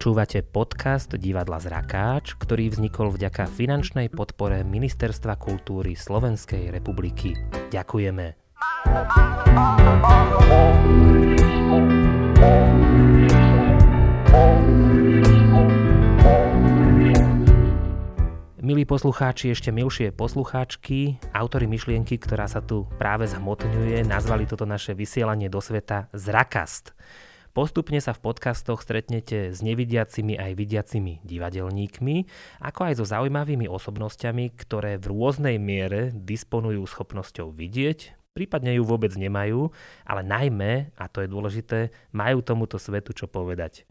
Počúvate 0.00 0.40
podcast 0.40 1.12
Divadla 1.12 1.60
Zrakáč, 1.60 2.32
ktorý 2.32 2.72
vznikol 2.72 3.12
vďaka 3.12 3.44
finančnej 3.44 4.08
podpore 4.08 4.64
Ministerstva 4.64 5.36
kultúry 5.36 5.92
Slovenskej 5.92 6.72
republiky. 6.72 7.36
Ďakujeme. 7.68 8.56
Milí 18.64 18.88
poslucháči, 18.88 19.52
ešte 19.52 19.68
milšie 19.68 20.16
poslucháčky, 20.16 21.20
autory 21.36 21.68
myšlienky, 21.68 22.16
ktorá 22.16 22.48
sa 22.48 22.64
tu 22.64 22.88
práve 22.96 23.28
zhmotňuje, 23.28 24.08
nazvali 24.08 24.48
toto 24.48 24.64
naše 24.64 24.96
vysielanie 24.96 25.52
do 25.52 25.60
sveta 25.60 26.08
Zrakast. 26.16 26.96
Postupne 27.50 27.98
sa 27.98 28.14
v 28.14 28.22
podcastoch 28.30 28.78
stretnete 28.78 29.50
s 29.50 29.58
nevidiacimi 29.58 30.38
aj 30.38 30.54
vidiacimi 30.54 31.18
divadelníkmi, 31.26 32.16
ako 32.62 32.80
aj 32.86 32.94
so 33.02 33.04
zaujímavými 33.10 33.66
osobnosťami, 33.66 34.54
ktoré 34.54 35.02
v 35.02 35.10
rôznej 35.10 35.58
miere 35.58 36.14
disponujú 36.14 36.86
schopnosťou 36.86 37.50
vidieť, 37.50 38.14
prípadne 38.38 38.78
ju 38.78 38.86
vôbec 38.86 39.10
nemajú, 39.18 39.74
ale 40.06 40.22
najmä, 40.22 40.94
a 40.94 41.10
to 41.10 41.26
je 41.26 41.28
dôležité, 41.28 41.78
majú 42.14 42.38
tomuto 42.38 42.78
svetu 42.78 43.10
čo 43.18 43.26
povedať. 43.26 43.82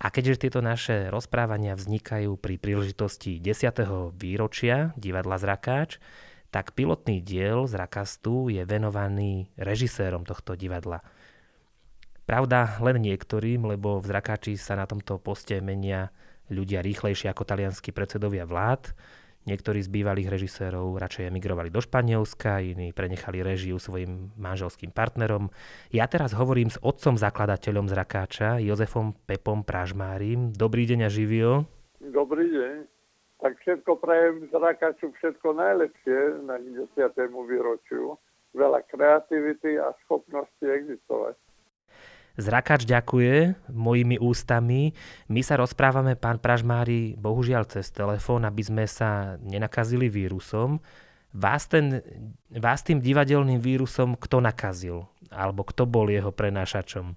A 0.00 0.08
keďže 0.08 0.48
tieto 0.48 0.64
naše 0.64 1.12
rozprávania 1.12 1.76
vznikajú 1.76 2.40
pri 2.40 2.56
príležitosti 2.56 3.36
10. 3.36 4.16
výročia 4.16 4.96
divadla 4.96 5.36
Zrakáč, 5.36 6.00
tak 6.48 6.72
pilotný 6.72 7.20
diel 7.20 7.68
Zrakastu 7.68 8.48
je 8.48 8.64
venovaný 8.64 9.52
režisérom 9.60 10.24
tohto 10.24 10.56
divadla– 10.56 11.04
Pravda, 12.26 12.82
len 12.82 12.98
niektorým, 13.06 13.70
lebo 13.70 14.02
v 14.02 14.10
Zrakáči 14.10 14.58
sa 14.58 14.74
na 14.74 14.82
tomto 14.82 15.22
poste 15.22 15.62
menia 15.62 16.10
ľudia 16.50 16.82
rýchlejšie 16.82 17.30
ako 17.30 17.46
talianskí 17.46 17.94
predsedovia 17.94 18.42
vlád. 18.42 18.90
Niektorí 19.46 19.78
z 19.78 19.86
bývalých 19.94 20.34
režisérov 20.34 20.98
radšej 20.98 21.30
emigrovali 21.30 21.70
do 21.70 21.78
Španielska, 21.78 22.66
iní 22.66 22.90
prenechali 22.90 23.46
režiu 23.46 23.78
svojim 23.78 24.34
manželským 24.34 24.90
partnerom. 24.90 25.54
Ja 25.94 26.10
teraz 26.10 26.34
hovorím 26.34 26.66
s 26.66 26.82
otcom 26.82 27.14
zakladateľom 27.14 27.86
Zrakáča, 27.86 28.58
Jozefom 28.58 29.14
Pepom 29.30 29.62
Pražmárim. 29.62 30.50
Dobrý 30.50 30.82
deň 30.82 31.06
a 31.06 31.10
živio. 31.14 31.70
Dobrý 32.02 32.50
deň. 32.50 32.90
Tak 33.38 33.54
všetko 33.62 34.02
prajem 34.02 34.50
Zrakáču 34.50 35.14
všetko 35.14 35.54
najlepšie 35.54 36.42
na 36.42 36.58
10. 36.58 36.90
výročiu. 37.46 38.18
Veľa 38.50 38.82
kreativity 38.90 39.78
a 39.78 39.94
schopnosti 40.02 40.66
existovať. 40.66 41.38
Zrakač 42.36 42.84
ďakuje 42.84 43.56
mojimi 43.72 44.20
ústami. 44.20 44.92
My 45.32 45.40
sa 45.40 45.56
rozprávame, 45.56 46.20
pán 46.20 46.36
Pražmári, 46.36 47.16
bohužiaľ 47.16 47.64
cez 47.64 47.88
telefón, 47.88 48.44
aby 48.44 48.60
sme 48.60 48.84
sa 48.84 49.40
nenakazili 49.40 50.12
vírusom. 50.12 50.84
Vás, 51.32 51.64
ten, 51.64 52.04
vás 52.52 52.84
tým 52.84 53.00
divadelným 53.00 53.60
vírusom 53.60 54.20
kto 54.20 54.44
nakazil? 54.44 55.08
Alebo 55.32 55.64
kto 55.64 55.88
bol 55.88 56.12
jeho 56.12 56.28
prenášačom? 56.28 57.16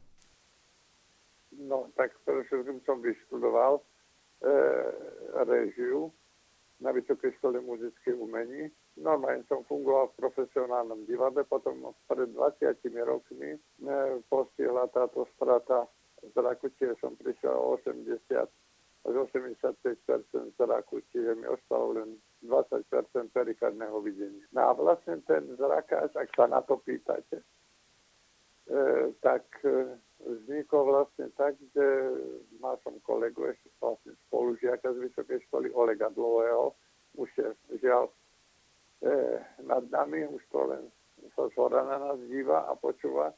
No, 1.68 1.92
tak 2.00 2.16
predovšetkým 2.24 2.80
som 2.88 3.04
vyštudoval 3.04 3.80
e, 3.80 3.84
režiu 5.44 6.16
na 6.80 6.96
Vysokej 6.96 7.36
škole 7.40 7.60
muzických 7.60 8.16
umení 8.16 8.72
normálne 9.00 9.44
som 9.48 9.64
fungoval 9.66 10.12
v 10.12 10.20
profesionálnom 10.28 11.08
divadle, 11.08 11.48
potom 11.48 11.96
pred 12.06 12.30
20 12.36 12.84
rokmi 13.08 13.56
e, 13.56 13.60
postihla 14.28 14.92
táto 14.92 15.26
strata 15.36 15.88
zraku, 16.36 16.70
čiže 16.76 17.00
som 17.00 17.16
prišiel 17.16 17.56
o 17.56 17.80
80 17.80 18.20
až 19.08 19.16
85 19.32 20.60
zraku, 20.60 21.00
čiže 21.16 21.40
mi 21.40 21.48
ostalo 21.48 21.96
len 21.96 22.20
20 22.44 22.84
perikardného 23.32 23.98
videnia. 24.04 24.44
No 24.52 24.68
a 24.68 24.72
vlastne 24.76 25.24
ten 25.24 25.48
zrakáč, 25.56 26.12
ak 26.20 26.28
sa 26.36 26.52
na 26.52 26.60
to 26.60 26.76
pýtate, 26.84 27.40
e, 27.40 29.16
tak 29.24 29.48
e, 29.64 29.96
vznikol 30.20 30.84
vlastne 30.92 31.32
tak, 31.40 31.56
že 31.72 31.86
mal 32.60 32.76
som 32.84 33.00
kolegu 33.08 33.48
ešte 33.48 33.72
vlastne 33.80 34.12
spolužiaka 34.28 34.92
z 34.92 34.98
Vysokej 35.08 35.40
školy 35.48 35.72
Olega 35.72 36.12
Dlového, 36.12 36.76
už 37.16 37.30
je 37.40 37.50
žiaľ 37.80 38.12
e, 38.12 38.14
nad 39.64 39.84
nami, 39.88 40.28
už 40.28 40.44
to 40.52 40.60
len 40.68 40.84
sa 41.36 41.48
zhora 41.56 41.84
na 41.88 41.98
nás 42.00 42.20
díva 42.28 42.68
a 42.68 42.76
počúva. 42.76 43.32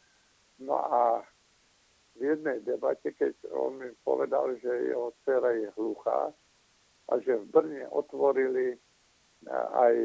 No 0.62 0.78
a 0.78 1.22
v 2.18 2.22
jednej 2.34 2.62
debate, 2.66 3.14
keď 3.14 3.34
on 3.54 3.82
mi 3.82 3.90
povedal, 4.04 4.58
že 4.60 4.90
jeho 4.90 5.14
dcera 5.22 5.54
je 5.58 5.70
hluchá 5.78 6.34
a 7.10 7.14
že 7.22 7.38
v 7.38 7.46
Brne 7.50 7.86
otvorili 7.94 8.74
e, 8.74 8.78
aj 9.54 9.96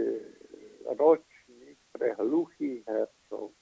ročník 1.00 1.78
pre 1.96 2.12
hluchých 2.20 2.84
hercov. 2.84 3.55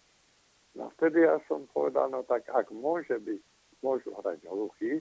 No 0.75 0.91
vtedy 0.99 1.23
ja 1.23 1.39
som 1.47 1.71
povedal, 1.71 2.11
no 2.11 2.27
tak 2.27 2.51
ak 2.51 2.71
môže 2.75 3.15
byť, 3.19 3.43
môžu 3.85 4.11
hrať 4.19 4.43
hluchí, 4.51 4.99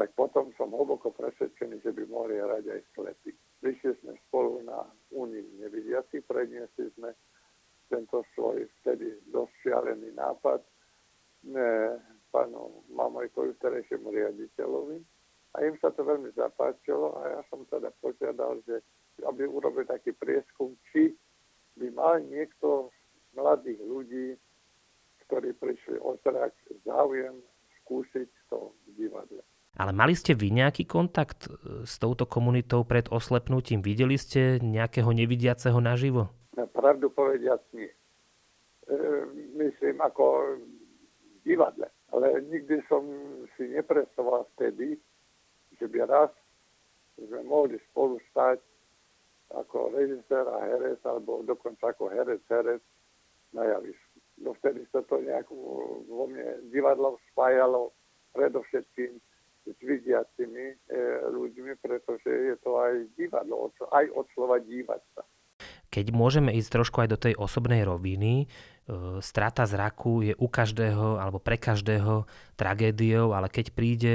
tak 0.00 0.16
potom 0.16 0.48
som 0.56 0.72
hlboko 0.72 1.12
presvedčený, 1.12 1.84
že 1.84 1.92
by 1.92 2.02
mohli 2.08 2.40
hrať 2.40 2.64
aj 2.64 2.80
slepí. 2.96 3.36
Prišli 3.60 3.92
sme 4.00 4.12
spolu 4.28 4.64
na 4.64 4.88
Unii 5.12 5.60
nevidiaci, 5.60 6.24
predniesli 6.24 6.88
sme 6.96 7.12
tento 7.92 8.24
svoj 8.32 8.64
vtedy 8.80 9.20
dosť 9.28 9.52
šialený 9.60 10.16
nápad 10.16 10.64
ne, 11.52 12.00
pánu 12.32 12.88
Mamojkovi, 12.96 13.60
terejšiemu 13.60 14.08
riaditeľovi. 14.08 14.96
A 15.52 15.68
im 15.68 15.76
sa 15.84 15.92
to 15.92 16.00
veľmi 16.00 16.32
zapáčilo 16.32 17.12
a 17.20 17.36
ja 17.36 17.40
som 17.52 17.68
teda 17.68 17.92
požiadal, 18.00 18.64
že 18.64 18.80
aby 19.28 19.44
urobil 19.44 19.84
taký 19.84 20.16
prieskum, 20.16 20.72
či 20.88 21.12
by 21.76 21.92
mal 21.92 22.24
niekto 22.24 22.88
mladých 23.36 23.80
ľudí, 23.84 24.32
ktorí 25.28 25.54
prišli 25.56 25.96
o 26.02 26.16
zrak, 26.22 26.52
záujem 26.86 27.38
skúsiť 27.82 28.28
to 28.48 28.72
v 28.88 29.06
divadle. 29.06 29.42
Ale 29.72 29.96
mali 29.96 30.12
ste 30.12 30.36
vy 30.36 30.52
nejaký 30.52 30.84
kontakt 30.84 31.48
e, 31.48 31.84
s 31.88 31.96
touto 31.96 32.28
komunitou 32.28 32.84
pred 32.84 33.08
oslepnutím? 33.08 33.80
Videli 33.80 34.20
ste 34.20 34.60
nejakého 34.60 35.08
nevidiaceho 35.08 35.80
naživo? 35.80 36.28
Pravdu 36.76 37.08
povediac 37.08 37.64
nie. 37.72 37.88
E, 37.88 37.96
myslím 39.56 40.04
ako 40.04 40.58
v 40.60 41.36
divadle. 41.48 41.88
Ale 42.12 42.44
nikdy 42.52 42.84
som 42.84 43.00
si 43.56 43.72
neprestoval 43.72 44.44
vtedy, 44.56 45.00
že 45.80 45.88
by 45.88 46.04
raz 46.04 46.28
sme 47.16 47.40
mohli 47.48 47.80
spolu 47.92 48.20
stať 48.32 48.60
ako 49.52 49.92
režisér 49.92 50.48
a 50.48 50.64
herec, 50.64 51.00
alebo 51.04 51.44
dokonca 51.44 51.92
ako 51.92 52.08
herec, 52.08 52.40
herec 52.48 52.80
na 53.52 53.68
javisku. 53.68 54.11
No 54.42 54.58
vtedy 54.58 54.82
sa 54.90 55.06
to 55.06 55.22
nejak 55.22 55.46
vo 55.50 56.26
mne 56.26 56.66
divadlo 56.74 57.22
spájalo 57.30 57.94
predovšetkým 58.34 59.22
s 59.62 59.78
vidiacimi 59.78 60.74
e, 60.74 60.76
ľuďmi, 61.30 61.78
pretože 61.78 62.26
je 62.26 62.56
to 62.66 62.82
aj 62.82 63.06
divadlo, 63.14 63.70
aj 63.94 64.10
od 64.10 64.26
slova 64.34 64.58
dívať 64.58 65.02
sa. 65.14 65.22
Keď 65.92 66.10
môžeme 66.10 66.50
ísť 66.50 66.82
trošku 66.82 67.04
aj 67.04 67.08
do 67.14 67.18
tej 67.20 67.34
osobnej 67.38 67.86
roviny, 67.86 68.44
e, 68.44 68.46
strata 69.22 69.62
zraku 69.62 70.26
je 70.26 70.34
u 70.34 70.48
každého 70.50 71.22
alebo 71.22 71.38
pre 71.38 71.60
každého 71.60 72.26
tragédiou, 72.58 73.36
ale 73.36 73.46
keď 73.46 73.66
príde 73.70 74.14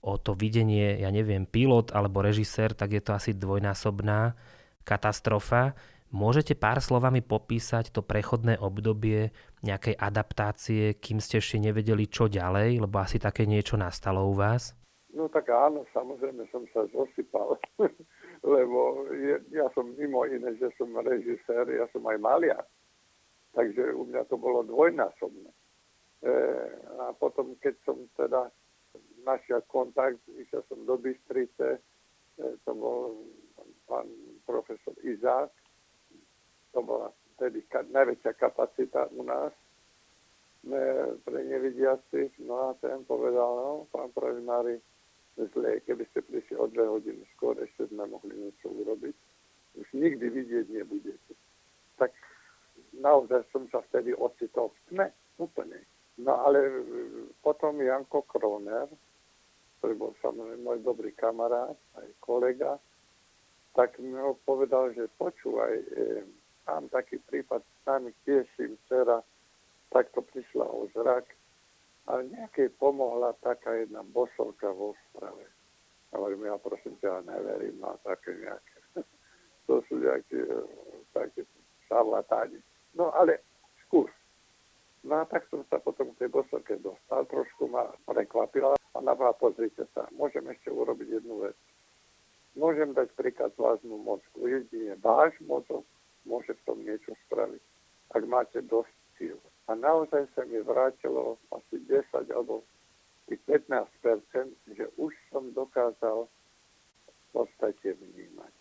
o 0.00 0.16
to 0.16 0.32
videnie, 0.38 1.02
ja 1.02 1.10
neviem, 1.12 1.44
pilot 1.44 1.92
alebo 1.92 2.24
režisér, 2.24 2.72
tak 2.72 2.94
je 2.94 3.02
to 3.02 3.12
asi 3.12 3.34
dvojnásobná 3.34 4.38
katastrofa. 4.86 5.74
Môžete 6.14 6.54
pár 6.54 6.78
slovami 6.78 7.18
popísať 7.18 7.90
to 7.90 7.98
prechodné 7.98 8.62
obdobie 8.62 9.34
nejakej 9.66 9.98
adaptácie, 9.98 10.94
kým 10.94 11.18
ste 11.18 11.42
ešte 11.42 11.58
nevedeli, 11.58 12.06
čo 12.06 12.30
ďalej, 12.30 12.78
lebo 12.78 13.02
asi 13.02 13.18
také 13.18 13.42
niečo 13.42 13.74
nastalo 13.74 14.22
u 14.30 14.34
vás? 14.38 14.78
No 15.10 15.26
tak 15.32 15.50
áno, 15.50 15.82
samozrejme 15.90 16.46
som 16.52 16.62
sa 16.70 16.86
zosypal, 16.92 17.56
lebo 18.54 19.10
je, 19.16 19.40
ja 19.50 19.66
som 19.74 19.88
mimo 19.96 20.28
iné, 20.28 20.54
že 20.60 20.70
som 20.78 20.92
režisér, 20.92 21.66
ja 21.72 21.88
som 21.90 22.04
aj 22.06 22.20
maliar. 22.20 22.62
Takže 23.56 23.96
u 23.96 24.04
mňa 24.06 24.28
to 24.28 24.36
bolo 24.36 24.60
dvojnásobné. 24.68 25.48
E, 25.48 26.32
a 27.00 27.16
potom, 27.16 27.56
keď 27.58 27.74
som 27.88 27.96
teda 28.12 28.52
našiel 29.24 29.64
kontakt, 29.66 30.20
išiel 30.36 30.60
som 30.68 30.84
do 30.84 31.00
Bystrice, 31.00 31.80
e, 32.36 32.50
to 32.62 32.72
bol 32.76 33.16
pán 33.88 34.06
profesor 34.44 34.92
Izák, 35.00 35.48
to 36.76 36.84
bola 36.84 37.08
tedy 37.40 37.64
ka- 37.72 37.88
najväčšia 37.88 38.32
kapacita 38.36 39.08
u 39.16 39.24
nás 39.24 39.52
pre 41.24 41.40
nevidiacich. 41.46 42.36
No 42.44 42.68
a 42.68 42.76
ten 42.76 43.00
povedal, 43.08 43.48
no, 43.56 43.70
pán 43.88 44.12
Pražmári, 44.12 44.76
zle, 45.38 45.80
keby 45.88 46.04
ste 46.12 46.20
prišli 46.20 46.60
o 46.60 46.68
dve 46.68 46.84
hodiny 46.84 47.24
skôr, 47.36 47.56
ešte 47.64 47.88
sme 47.88 48.04
mohli 48.04 48.36
niečo 48.36 48.68
urobiť. 48.68 49.16
Už 49.80 49.88
nikdy 49.96 50.26
vidieť 50.28 50.66
nebudete. 50.68 51.32
Tak 51.96 52.12
naozaj 52.98 53.48
som 53.54 53.64
sa 53.72 53.80
vtedy 53.88 54.12
ocitol 54.12 54.68
v 54.68 54.80
tme, 54.92 55.06
úplne. 55.40 55.80
No 56.20 56.44
ale 56.44 56.60
e, 56.60 56.72
potom 57.44 57.80
Janko 57.80 58.24
Kroner 58.28 58.88
ktorý 59.78 59.94
bol 60.02 60.12
samozrejme 60.18 60.66
môj 60.66 60.78
dobrý 60.82 61.12
kamarát, 61.14 61.76
aj 62.00 62.08
kolega, 62.18 62.74
tak 63.76 63.94
mi 64.00 64.16
povedal, 64.42 64.90
že 64.96 65.06
počúvaj, 65.20 65.72
e, 65.78 65.86
mám 66.66 66.90
taký 66.90 67.18
prípad 67.30 67.62
s 67.62 67.80
nami 67.86 68.10
tiež 68.26 68.46
im 68.58 68.74
dcera 68.86 69.22
takto 69.90 70.22
prišla 70.22 70.66
o 70.66 70.90
zrak, 70.92 71.24
ale 72.10 72.26
nejakej 72.30 72.74
pomohla 72.78 73.34
taká 73.42 73.72
jedna 73.78 74.02
bosovka 74.02 74.70
vo 74.74 74.94
Ostrave. 74.94 75.46
Hovorím, 76.14 76.46
ja 76.46 76.58
prosím 76.58 76.94
ťa, 77.02 77.26
neverím 77.26 77.78
na 77.82 77.94
také 78.02 78.34
nejaké. 78.34 78.76
to 79.66 79.82
sú 79.90 79.98
nejaké 79.98 80.38
e, 80.38 80.58
také 81.14 81.42
šarlatáni. 81.90 82.62
No 82.94 83.10
ale 83.14 83.42
skús. 83.86 84.10
No 85.06 85.22
a 85.22 85.24
tak 85.26 85.46
som 85.50 85.62
sa 85.70 85.78
potom 85.78 86.14
k 86.14 86.26
tej 86.26 86.30
bosovke 86.34 86.78
dostal, 86.82 87.26
trošku 87.30 87.70
ma 87.70 87.90
prekvapila. 88.06 88.74
Ona 88.98 89.12
bola, 89.14 89.34
pozrite 89.34 89.86
sa, 89.94 90.06
môžem 90.14 90.46
ešte 90.50 90.70
urobiť 90.70 91.22
jednu 91.22 91.46
vec 91.46 91.56
Môžem 92.56 92.96
dať 92.96 93.12
príklad 93.12 93.52
vášmu 93.52 94.00
mozgu. 94.00 94.48
Jedine 94.48 94.96
váš 95.04 95.36
mozog 95.44 95.84
môže 96.26 96.52
v 96.52 96.62
tom 96.66 96.78
niečo 96.82 97.14
spraviť, 97.26 97.62
ak 98.12 98.22
máte 98.26 98.58
dosť 98.66 98.94
síl. 99.16 99.38
A 99.66 99.74
naozaj 99.74 100.30
sa 100.34 100.46
mi 100.46 100.58
vrátilo 100.62 101.38
asi 101.50 101.80
10 101.86 102.30
alebo 102.30 102.62
15 103.26 103.66
že 104.70 104.86
už 104.98 105.10
som 105.34 105.50
dokázal 105.50 106.26
v 106.26 107.26
podstate 107.34 107.98
vnímať. 107.98 108.52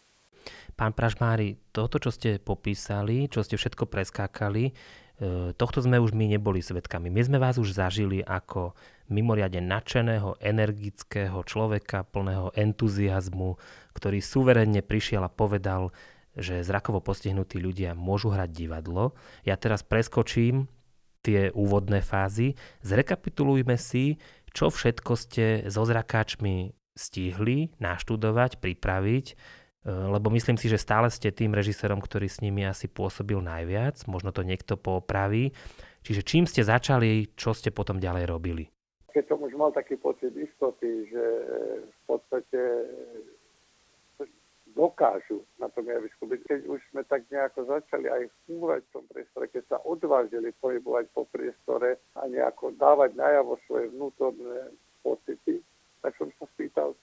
Pán 0.74 0.92
Pražmári, 0.92 1.58
toto, 1.70 2.02
čo 2.02 2.10
ste 2.10 2.42
popísali, 2.42 3.30
čo 3.30 3.46
ste 3.46 3.56
všetko 3.56 3.86
preskákali, 3.86 4.74
E, 5.16 5.56
tohto 5.56 5.80
sme 5.80 5.96
už 5.96 6.12
my 6.12 6.28
neboli 6.28 6.60
svetkami. 6.60 7.08
My 7.08 7.22
sme 7.24 7.38
vás 7.40 7.56
už 7.56 7.72
zažili 7.72 8.20
ako 8.20 8.76
mimoriadne 9.08 9.64
nadšeného, 9.64 10.36
energického 10.44 11.40
človeka, 11.48 12.04
plného 12.04 12.52
entuziasmu, 12.52 13.56
ktorý 13.96 14.20
suverénne 14.20 14.84
prišiel 14.84 15.24
a 15.24 15.32
povedal, 15.32 15.96
že 16.36 16.62
zrakovo 16.62 17.00
postihnutí 17.02 17.58
ľudia 17.58 17.98
môžu 17.98 18.32
hrať 18.32 18.50
divadlo. 18.52 19.16
Ja 19.48 19.56
teraz 19.56 19.82
preskočím 19.82 20.68
tie 21.26 21.50
úvodné 21.56 22.06
fázy. 22.06 22.54
Zrekapitulujme 22.86 23.80
si, 23.82 24.22
čo 24.54 24.70
všetko 24.70 25.12
ste 25.18 25.46
so 25.68 25.84
zrakáčmi 25.84 26.76
stihli 26.96 27.76
naštudovať, 27.82 28.62
pripraviť, 28.62 29.26
Eh, 29.86 29.94
lebo 29.94 30.34
myslím 30.34 30.58
si, 30.58 30.66
že 30.66 30.82
stále 30.82 31.14
ste 31.14 31.30
tým 31.30 31.54
režisérom, 31.54 32.02
ktorý 32.02 32.26
s 32.26 32.42
nimi 32.42 32.66
asi 32.66 32.90
pôsobil 32.90 33.38
najviac, 33.38 34.02
možno 34.10 34.34
to 34.34 34.42
niekto 34.42 34.82
popraví. 34.82 35.54
Čiže 36.02 36.22
čím 36.26 36.50
ste 36.50 36.66
začali, 36.66 37.30
čo 37.38 37.54
ste 37.54 37.70
potom 37.70 38.02
ďalej 38.02 38.26
robili? 38.26 38.66
Keď 39.14 39.30
som 39.30 39.40
už 39.46 39.54
mal 39.54 39.70
taký 39.72 39.96
pocit 40.02 40.34
istoty, 40.34 41.06
že 41.08 41.26
v 41.86 42.00
podstate 42.10 42.62
dokážu 44.76 45.42
na 45.58 45.72
tom 45.72 45.88
javisku 45.88 46.28
byť. 46.28 46.42
Keď 46.44 46.60
už 46.68 46.80
sme 46.92 47.02
tak 47.08 47.24
nejako 47.32 47.66
začali 47.66 48.12
aj 48.12 48.28
fungovať 48.46 48.82
v 48.84 48.94
tom 48.94 49.06
priestore, 49.08 49.46
keď 49.48 49.64
sa 49.72 49.78
odvážili 49.88 50.52
pohybovať 50.60 51.06
po 51.16 51.24
priestore 51.32 51.98
a 52.20 52.28
nejako 52.28 52.76
dávať 52.76 53.16
najavo 53.16 53.56
svoje 53.66 53.88
vnútorné 53.96 54.76
pocity, 55.00 55.64
tak 56.04 56.12
som 56.20 56.30
sa 56.38 56.46
spýtal, 56.54 56.94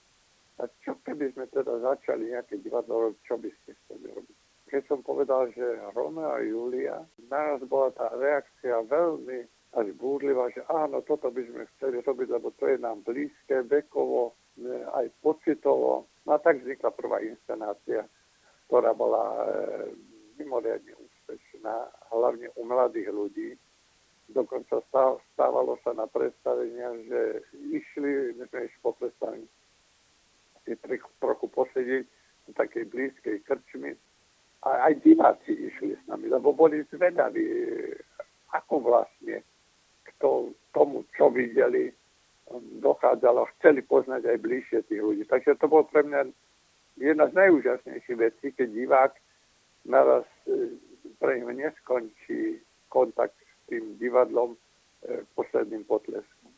a 0.61 0.69
čo 0.85 0.95
keby 1.03 1.33
sme 1.33 1.49
teda 1.49 1.81
začali 1.81 2.31
nejaké 2.31 2.61
divadlo 2.61 3.11
robiť, 3.11 3.21
čo 3.25 3.35
by 3.41 3.51
ste 3.51 3.71
chceli 3.83 4.07
robiť? 4.13 4.37
Keď 4.69 4.83
som 4.89 5.01
povedal, 5.05 5.53
že 5.53 5.65
Romeo 5.97 6.33
a 6.33 6.41
Julia, 6.45 6.97
naraz 7.29 7.61
bola 7.67 7.93
tá 7.93 8.13
reakcia 8.15 8.85
veľmi 8.89 9.45
až 9.73 9.89
búrlivá, 9.97 10.53
že 10.53 10.61
áno, 10.69 11.01
toto 11.01 11.33
by 11.33 11.43
sme 11.49 11.65
chceli 11.77 12.05
robiť, 12.05 12.29
lebo 12.29 12.53
to 12.61 12.69
je 12.69 12.77
nám 12.77 13.01
blízke, 13.09 13.65
vekovo, 13.65 14.37
aj 14.93 15.09
pocitovo. 15.25 16.13
No 16.29 16.37
a 16.37 16.39
tak 16.39 16.61
vznikla 16.61 16.93
prvá 16.93 17.25
inscenácia, 17.25 18.05
ktorá 18.69 18.93
bola 18.93 19.25
e, 19.25 19.41
mimoriadne 20.37 20.93
úspešná, 20.93 21.89
hlavne 22.13 22.53
u 22.61 22.63
mladých 22.69 23.09
ľudí. 23.09 23.51
Dokonca 24.29 24.85
stávalo 25.33 25.81
sa 25.81 25.97
na 25.97 26.05
predstavenia, 26.05 26.93
že 27.09 27.21
išli, 27.73 28.37
my 28.37 28.45
sme 28.49 28.69
išli 28.69 28.81
po 28.85 28.93
predstavení 28.97 29.49
si 30.63 30.79
trochu 31.19 31.47
posedieť 31.51 32.07
v 32.47 32.53
takej 32.55 32.85
blízkej 32.87 33.37
krčmi. 33.43 33.93
A 34.63 34.87
aj 34.91 35.03
diváci 35.03 35.59
išli 35.59 35.99
s 35.99 36.03
nami, 36.07 36.31
lebo 36.31 36.55
boli 36.55 36.87
zvedaví, 36.87 37.51
ako 38.55 38.79
vlastne 38.79 39.43
k 40.05 40.09
tomu, 40.75 41.07
čo 41.17 41.31
videli, 41.31 41.95
dochádzalo, 42.83 43.49
chceli 43.59 43.81
poznať 43.83 44.29
aj 44.29 44.39
bližšie 44.43 44.79
tých 44.91 45.01
ľudí. 45.01 45.25
Takže 45.25 45.57
to 45.57 45.67
bolo 45.71 45.89
pre 45.89 46.05
mňa 46.05 46.29
jedna 47.01 47.31
z 47.31 47.35
najúžasnejších 47.39 48.19
vecí, 48.19 48.47
keď 48.53 48.69
divák 48.69 49.13
naraz 49.89 50.27
e, 50.45 50.77
pre 51.17 51.41
ním 51.41 51.57
neskončí 51.57 52.61
kontakt 52.93 53.37
s 53.39 53.53
tým 53.73 53.97
divadlom 53.97 54.55
e, 54.55 54.59
posledným 55.33 55.89
potleskom. 55.89 56.51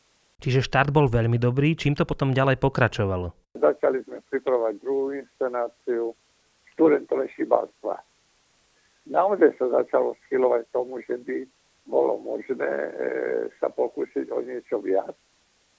Čiže 0.43 0.67
štart 0.67 0.91
bol 0.91 1.07
veľmi 1.07 1.39
dobrý, 1.39 1.73
čím 1.79 1.95
to 1.95 2.03
potom 2.03 2.35
ďalej 2.35 2.59
pokračovalo? 2.59 3.55
Začali 3.55 4.03
sme 4.03 4.19
pripravovať 4.27 4.73
druhú 4.83 5.15
inscenáciu 5.15 6.11
Studentové 6.75 7.31
šibárstva. 7.31 8.03
Naozaj 9.07 9.55
sa 9.55 9.65
začalo 9.71 10.17
schylovať 10.27 10.67
tomu, 10.75 10.99
že 11.07 11.15
by 11.23 11.47
bolo 11.85 12.17
možné 12.17 12.65
e, 12.65 12.91
sa 13.61 13.69
pokúsiť 13.69 14.29
o 14.33 14.41
niečo 14.41 14.81
viac. 14.81 15.13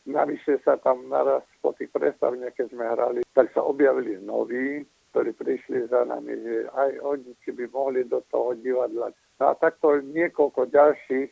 Navyše 0.06 0.62
sa 0.62 0.78
tam 0.78 1.10
naraz 1.10 1.42
po 1.58 1.74
tých 1.74 1.90
predstaveniach, 1.90 2.54
keď 2.54 2.66
sme 2.70 2.84
hrali, 2.86 3.20
tak 3.34 3.50
sa 3.50 3.66
objavili 3.66 4.22
noví, 4.22 4.86
ktorí 5.10 5.34
prišli 5.34 5.90
za 5.90 6.06
nami, 6.06 6.30
že 6.30 6.56
aj 6.70 6.90
oni 7.02 7.30
či 7.42 7.50
by 7.50 7.66
mohli 7.74 8.06
do 8.06 8.22
toho 8.30 8.54
divadla. 8.54 9.10
No 9.42 9.44
a 9.50 9.52
takto 9.58 9.98
niekoľko 9.98 10.70
ďalších 10.70 11.30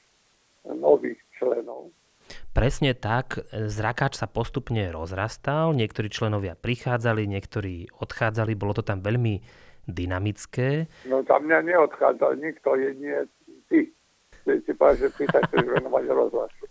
nových 0.75 1.23
členov 1.38 1.94
Presne 2.55 2.94
tak, 2.94 3.43
zrakáč 3.50 4.15
sa 4.15 4.31
postupne 4.31 4.87
rozrastal, 4.94 5.75
niektorí 5.75 6.06
členovia 6.06 6.55
prichádzali, 6.55 7.27
niektorí 7.27 7.91
odchádzali, 7.98 8.55
bolo 8.55 8.79
to 8.79 8.87
tam 8.87 9.03
veľmi 9.03 9.43
dynamické. 9.91 10.87
No 11.10 11.27
tam 11.27 11.51
mňa 11.51 11.60
neodchádzal 11.67 12.39
nikto, 12.39 12.79
jedine 12.79 13.27
ty. 14.44 14.60
Ty 14.60 14.63
si 14.63 14.72
povedal, 14.77 14.98
že 15.01 15.08
ty 15.17 15.24
sa 15.32 15.39
chceš 15.48 15.65
venovať 15.65 16.05
rozhlasu. 16.13 16.65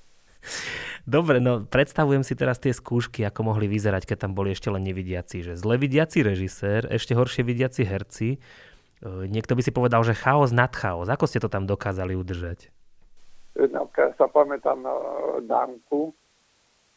Dobre, 1.03 1.43
no 1.43 1.67
predstavujem 1.67 2.23
si 2.23 2.31
teraz 2.31 2.63
tie 2.63 2.71
skúšky, 2.71 3.27
ako 3.27 3.51
mohli 3.51 3.67
vyzerať, 3.67 4.07
keď 4.07 4.17
tam 4.27 4.31
boli 4.31 4.55
ešte 4.55 4.71
len 4.71 4.87
nevidiaci. 4.87 5.43
Že 5.43 5.53
zle 5.59 5.75
vidiaci 5.75 6.23
režisér, 6.23 6.87
ešte 6.87 7.11
horšie 7.11 7.43
vidiaci 7.43 7.83
herci. 7.83 8.29
E, 8.35 8.39
niekto 9.27 9.51
by 9.51 9.61
si 9.65 9.75
povedal, 9.75 9.99
že 10.07 10.15
chaos 10.15 10.55
nad 10.55 10.71
chaos. 10.71 11.11
Ako 11.11 11.27
ste 11.27 11.43
to 11.43 11.51
tam 11.51 11.67
dokázali 11.67 12.15
udržať? 12.15 12.71
Napríklad 13.53 14.15
sa 14.15 14.25
pamätám 14.31 14.81
na 14.81 14.93
Danku, 15.45 16.09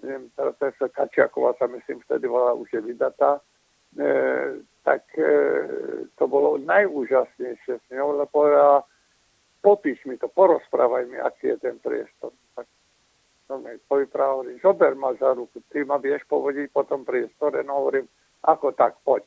neviem, 0.00 0.32
teraz 0.32 0.56
sa 0.56 0.88
Kačiaková 0.88 1.52
sa 1.60 1.68
myslím 1.68 2.00
vtedy 2.08 2.24
volá, 2.30 2.56
už 2.56 2.68
je 2.72 2.80
vydatá, 2.80 3.42
e, 3.92 4.62
tak 4.80 5.04
e, 5.20 5.34
to 6.16 6.24
bolo 6.24 6.56
najúžasnejšie 6.62 7.74
s 7.76 7.86
ňou, 7.92 8.16
lebo 8.16 8.30
povedala, 8.32 8.88
popíš 9.66 9.98
mi 10.06 10.14
to, 10.14 10.30
porozprávaj 10.30 11.10
mi, 11.10 11.18
aký 11.18 11.50
je 11.50 11.58
ten 11.58 11.74
priestor. 11.82 12.30
Tak 12.54 12.70
som 13.50 13.66
jej 13.66 13.82
povyprával, 13.90 14.46
zober 14.62 14.94
ma 14.94 15.10
za 15.18 15.34
ruku, 15.34 15.58
ty 15.74 15.82
ma 15.82 15.98
vieš 15.98 16.22
povodiť 16.30 16.70
po 16.70 16.86
tom 16.86 17.02
priestore, 17.02 17.66
no 17.66 17.82
hovorím, 17.82 18.06
ako 18.46 18.70
tak, 18.78 19.02
poď. 19.02 19.26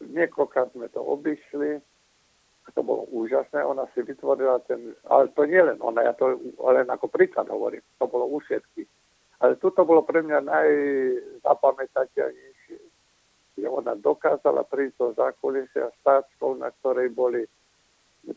Niekoľkrát 0.00 0.72
sme 0.72 0.88
to 0.88 1.04
obišli, 1.04 1.84
to 2.72 2.80
bolo 2.80 3.04
úžasné, 3.12 3.60
ona 3.60 3.84
si 3.92 4.00
vytvorila 4.02 4.58
ten, 4.64 4.96
ale 5.04 5.28
to 5.36 5.44
nie 5.44 5.60
len 5.60 5.76
ona, 5.84 6.02
ja 6.02 6.12
to 6.16 6.40
len 6.60 6.88
ako 6.88 7.08
príklad 7.12 7.48
hovorím, 7.52 7.84
to 8.00 8.08
bolo 8.08 8.24
u 8.26 8.40
všetkých. 8.40 8.88
Ale 9.44 9.60
tuto 9.60 9.84
bolo 9.84 10.00
pre 10.00 10.24
mňa 10.24 10.40
najzapamätateľnejšie, 10.40 12.80
ona 13.68 13.92
dokázala 14.00 14.64
prísť 14.64 14.96
do 14.96 15.12
zákulisia 15.16 15.92
stáčkou, 16.00 16.56
na 16.56 16.72
ktorej 16.80 17.12
boli 17.12 17.44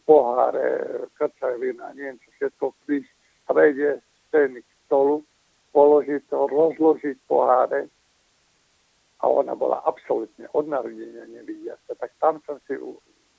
poháre, 0.06 1.08
krčajvina, 1.18 1.94
neviem 1.98 2.20
čo 2.22 2.30
všetko, 2.38 2.66
v 2.86 3.02
strede 3.46 4.02
scény 4.30 4.62
k 4.62 4.70
stolu, 4.86 5.26
položiť 5.74 6.22
to, 6.30 6.50
rozložiť 6.50 7.18
poháre, 7.26 7.90
a 9.20 9.28
ona 9.28 9.52
bola 9.56 9.84
absolútne 9.84 10.48
od 10.56 10.66
narodenia 10.72 11.28
nevidiaca. 11.28 11.92
Tak 11.92 12.12
tam 12.24 12.40
som 12.48 12.56
si 12.64 12.80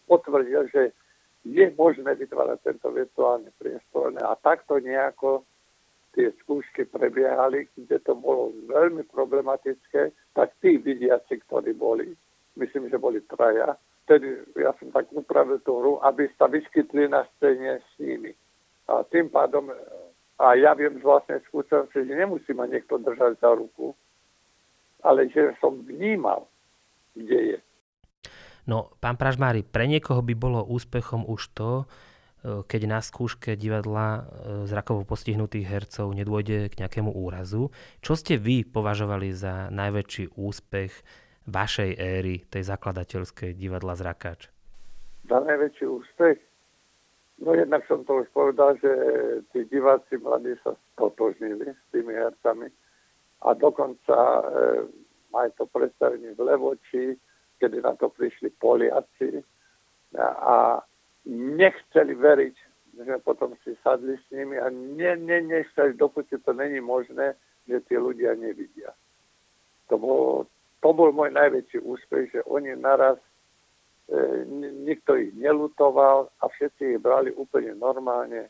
potvrdil, 0.04 0.68
že 0.68 0.92
je 1.40 1.72
možné 1.72 2.20
vytvárať 2.20 2.58
tento 2.60 2.92
virtuálny 2.92 3.48
priestor 3.56 4.12
a 4.20 4.36
takto 4.36 4.76
nejako 4.76 5.48
tie 6.12 6.28
skúšky 6.44 6.84
prebiehali, 6.84 7.70
kde 7.72 7.96
to 8.04 8.12
bolo 8.12 8.52
veľmi 8.68 9.08
problematické, 9.08 10.12
tak 10.36 10.52
tí 10.60 10.76
vidiaci, 10.76 11.40
ktorí 11.48 11.72
boli, 11.72 12.12
myslím, 12.60 12.92
že 12.92 13.00
boli 13.00 13.24
traja, 13.24 13.78
vtedy 14.10 14.42
ja 14.58 14.74
som 14.82 14.90
tak 14.90 15.06
upravil 15.14 15.62
tú 15.62 15.78
hru, 15.78 16.02
aby 16.02 16.26
sa 16.34 16.50
vyskytli 16.50 17.06
na 17.06 17.22
scéne 17.38 17.78
s 17.78 17.90
nimi. 18.02 18.34
A 18.90 19.06
tým 19.06 19.30
pádom, 19.30 19.70
a 20.34 20.58
ja 20.58 20.74
viem 20.74 20.98
z 20.98 21.06
vlastnej 21.06 21.38
skúsenosti, 21.46 22.02
že 22.02 22.18
nemusí 22.18 22.50
ma 22.50 22.66
niekto 22.66 22.98
držať 22.98 23.38
za 23.38 23.54
ruku, 23.54 23.94
ale 25.06 25.30
že 25.30 25.54
som 25.62 25.78
vnímal, 25.78 26.50
kde 27.14 27.54
je. 27.54 27.58
No, 28.66 28.90
pán 28.98 29.14
Pražmári, 29.14 29.62
pre 29.62 29.86
niekoho 29.86 30.26
by 30.26 30.34
bolo 30.34 30.66
úspechom 30.66 31.22
už 31.30 31.54
to, 31.54 31.70
e, 31.78 31.84
keď 32.66 32.82
na 32.90 32.98
skúške 32.98 33.54
divadla 33.54 34.06
e, 34.06 34.20
zrakovo 34.66 35.06
postihnutých 35.06 35.70
hercov 35.70 36.10
nedôjde 36.12 36.66
k 36.66 36.78
nejakému 36.82 37.14
úrazu. 37.14 37.70
Čo 38.02 38.18
ste 38.18 38.36
vy 38.36 38.66
považovali 38.66 39.30
za 39.30 39.70
najväčší 39.70 40.34
úspech 40.34 40.92
vašej 41.50 41.90
éry, 41.98 42.46
tej 42.46 42.62
zakladateľskej 42.70 43.58
divadla 43.58 43.98
Zrakáč? 43.98 44.48
Za 45.26 45.38
najväčší 45.42 45.86
úspech? 45.86 46.38
No 47.40 47.56
jednak 47.56 47.84
som 47.88 48.04
to 48.04 48.20
už 48.20 48.28
povedal, 48.36 48.76
že 48.78 48.92
tí 49.52 49.64
diváci 49.66 50.20
mladí 50.20 50.54
sa 50.60 50.76
stotožnili 50.92 51.72
s 51.72 51.82
tými 51.88 52.12
hercami 52.12 52.68
a 53.40 53.56
dokonca 53.56 54.16
e, 54.16 54.42
aj 55.32 55.48
to 55.56 55.64
predstavenie 55.72 56.36
v 56.36 56.40
Levoči, 56.44 57.04
kedy 57.56 57.80
na 57.80 57.96
to 57.96 58.12
prišli 58.12 58.52
Poliaci 58.60 59.40
a 60.20 60.84
nechceli 61.28 62.12
veriť, 62.12 62.56
že 62.98 63.14
potom 63.24 63.54
si 63.64 63.72
sadli 63.80 64.18
s 64.18 64.26
nimi 64.32 64.58
a 64.58 64.68
ne, 64.68 65.16
ne, 65.16 65.38
nechceli, 65.40 65.94
dokud 65.94 66.26
to 66.28 66.52
není 66.52 66.80
možné, 66.80 67.36
že 67.68 67.80
tí 67.86 67.94
ľudia 67.96 68.34
nevidia. 68.34 68.92
To 69.88 69.98
bol, 69.98 70.46
to 70.80 70.90
bol 70.96 71.12
môj 71.12 71.30
najväčší 71.32 71.84
úspech, 71.84 72.32
že 72.32 72.40
oni 72.48 72.72
naraz, 72.76 73.20
e, 74.08 74.44
nikto 74.84 75.16
ich 75.16 75.36
nelutoval 75.36 76.32
a 76.40 76.44
všetci 76.48 76.96
ich 76.96 77.00
brali 77.00 77.30
úplne 77.36 77.76
normálne, 77.76 78.48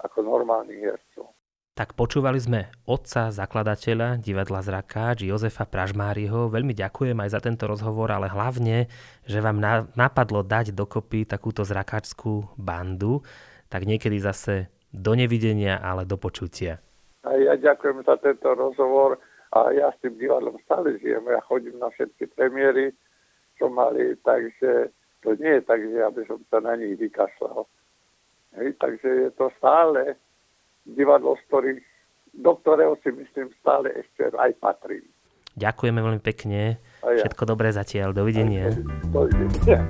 ako 0.00 0.24
normálnych 0.24 0.80
hercov. 0.80 1.32
Tak 1.80 1.96
počúvali 1.96 2.36
sme 2.36 2.68
otca 2.84 3.32
zakladateľa 3.32 4.20
divadla 4.20 4.60
Zrakáč, 4.60 5.24
Jozefa 5.24 5.64
Pražmáriho. 5.64 6.52
Veľmi 6.52 6.76
ďakujem 6.76 7.16
aj 7.16 7.30
za 7.32 7.40
tento 7.40 7.64
rozhovor, 7.64 8.12
ale 8.12 8.28
hlavne, 8.28 8.84
že 9.24 9.40
vám 9.40 9.56
napadlo 9.96 10.44
dať 10.44 10.76
dokopy 10.76 11.24
takúto 11.24 11.64
zrakáčskú 11.64 12.52
bandu. 12.60 13.24
Tak 13.72 13.88
niekedy 13.88 14.20
zase 14.20 14.68
do 14.92 15.16
nevidenia, 15.16 15.80
ale 15.80 16.04
do 16.04 16.20
počutia. 16.20 16.84
A 17.24 17.32
ja 17.38 17.56
ďakujem 17.56 18.04
za 18.04 18.20
tento 18.20 18.52
rozhovor 18.52 19.16
a 19.50 19.58
ja 19.74 19.90
s 19.90 19.98
tým 20.02 20.14
divadlom 20.14 20.58
stále 20.62 20.98
žijem. 21.02 21.26
Ja 21.26 21.42
chodím 21.42 21.78
na 21.82 21.90
všetky 21.90 22.30
premiéry, 22.38 22.94
čo 23.58 23.66
mali, 23.66 24.14
takže 24.22 24.94
to 25.20 25.34
nie 25.36 25.58
je 25.58 25.62
tak, 25.66 25.80
že 25.82 25.98
aby 26.00 26.22
som 26.24 26.38
sa 26.48 26.62
na 26.62 26.78
nich 26.78 26.96
vykašľal. 26.96 27.66
Hej, 28.58 28.68
takže 28.82 29.08
je 29.08 29.30
to 29.34 29.50
stále 29.58 30.16
divadlo, 30.86 31.36
z 31.38 31.42
ktorých, 31.50 31.82
do 32.40 32.52
ktorého 32.62 32.94
si 33.02 33.10
myslím 33.14 33.50
stále 33.62 33.90
ešte 33.94 34.30
aj 34.34 34.54
patrím. 34.58 35.06
Ďakujeme 35.58 36.00
veľmi 36.00 36.22
pekne. 36.22 36.78
Ja. 37.02 37.26
Všetko 37.26 37.42
dobré 37.42 37.74
zatiaľ. 37.74 38.14
Dovidenia. 38.14 38.70
Dovidenia. 39.10 39.82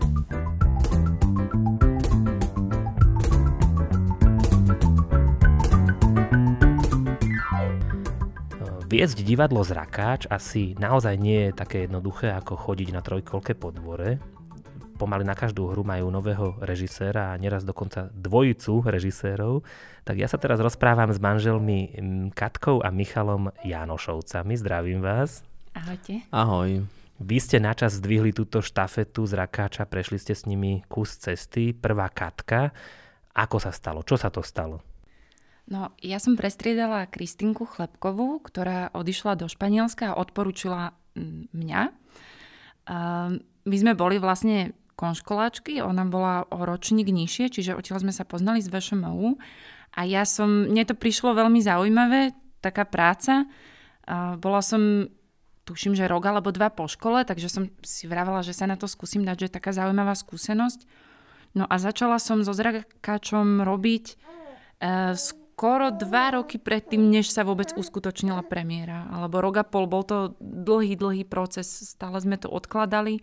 Viesť 8.90 9.22
divadlo 9.22 9.62
Zrakáč 9.62 10.26
asi 10.26 10.74
naozaj 10.74 11.14
nie 11.14 11.46
je 11.46 11.50
také 11.54 11.86
jednoduché 11.86 12.34
ako 12.34 12.58
chodiť 12.58 12.90
na 12.90 13.00
trojkolke 13.06 13.54
po 13.54 13.70
dvore 13.70 14.18
pomaly 15.00 15.24
na 15.24 15.32
každú 15.32 15.72
hru 15.72 15.80
majú 15.80 16.12
nového 16.12 16.60
režiséra 16.60 17.32
a 17.32 17.40
neraz 17.40 17.64
dokonca 17.64 18.12
dvojicu 18.12 18.84
režisérov. 18.84 19.64
Tak 20.04 20.20
ja 20.20 20.28
sa 20.28 20.36
teraz 20.36 20.60
rozprávam 20.60 21.08
s 21.08 21.16
manželmi 21.16 21.96
Katkou 22.36 22.84
a 22.84 22.92
Michalom 22.92 23.48
Jánošovcami. 23.64 24.52
Zdravím 24.60 25.00
vás. 25.00 25.40
Ahojte. 25.72 26.28
Ahoj. 26.28 26.84
Vy 27.16 27.36
ste 27.40 27.56
načas 27.56 27.96
zdvihli 27.96 28.36
túto 28.36 28.60
štafetu 28.60 29.24
z 29.24 29.40
Rakáča, 29.40 29.88
prešli 29.88 30.20
ste 30.20 30.36
s 30.36 30.44
nimi 30.44 30.84
kus 30.84 31.16
cesty. 31.16 31.72
Prvá 31.72 32.12
Katka. 32.12 32.76
Ako 33.32 33.56
sa 33.56 33.72
stalo? 33.72 34.04
Čo 34.04 34.20
sa 34.20 34.28
to 34.28 34.44
stalo? 34.44 34.89
No, 35.70 35.94
ja 36.02 36.18
som 36.18 36.34
prestriedala 36.34 37.06
Kristinku 37.06 37.62
Chlebkovú, 37.62 38.42
ktorá 38.42 38.90
odišla 38.90 39.38
do 39.38 39.46
Španielska 39.46 40.12
a 40.12 40.18
odporúčila 40.18 40.98
mňa. 41.54 41.82
My 43.62 43.76
sme 43.78 43.92
boli 43.94 44.18
vlastne 44.18 44.74
konškoláčky, 44.98 45.78
ona 45.78 46.02
bola 46.10 46.44
o 46.50 46.66
ročník 46.66 47.08
nižšie, 47.08 47.54
čiže 47.54 47.78
odtiaľ 47.78 48.02
sme 48.02 48.12
sa 48.12 48.26
poznali 48.26 48.58
z 48.60 48.68
VŠMU 48.68 49.38
a 49.94 50.00
ja 50.04 50.26
som, 50.26 50.66
mne 50.66 50.82
to 50.84 50.98
prišlo 50.98 51.38
veľmi 51.38 51.62
zaujímavé, 51.62 52.34
taká 52.58 52.82
práca. 52.82 53.46
Bola 54.42 54.60
som, 54.60 55.06
tuším, 55.64 55.94
že 55.94 56.10
rok 56.10 56.26
alebo 56.26 56.50
dva 56.50 56.68
po 56.74 56.90
škole, 56.90 57.22
takže 57.22 57.46
som 57.46 57.70
si 57.86 58.10
vravala, 58.10 58.42
že 58.42 58.52
sa 58.52 58.66
na 58.66 58.74
to 58.74 58.90
skúsim 58.90 59.22
dať, 59.22 59.36
že 59.38 59.46
je 59.46 59.56
taká 59.56 59.70
zaujímavá 59.70 60.18
skúsenosť. 60.18 60.82
No 61.54 61.62
a 61.66 61.78
začala 61.78 62.18
som 62.18 62.42
so 62.42 62.54
zrakačom 62.54 63.62
robiť 63.66 64.04
e, 64.10 64.14
skoro 65.60 65.92
dva 65.92 66.40
roky 66.40 66.56
predtým, 66.56 67.12
než 67.12 67.28
sa 67.28 67.44
vôbec 67.44 67.76
uskutočnila 67.76 68.40
premiéra. 68.48 69.12
Alebo 69.12 69.44
rok 69.44 69.60
a 69.60 69.64
pol, 69.68 69.84
bol 69.84 70.08
to 70.08 70.32
dlhý, 70.40 70.96
dlhý 70.96 71.28
proces, 71.28 71.68
stále 71.68 72.16
sme 72.16 72.40
to 72.40 72.48
odkladali 72.48 73.20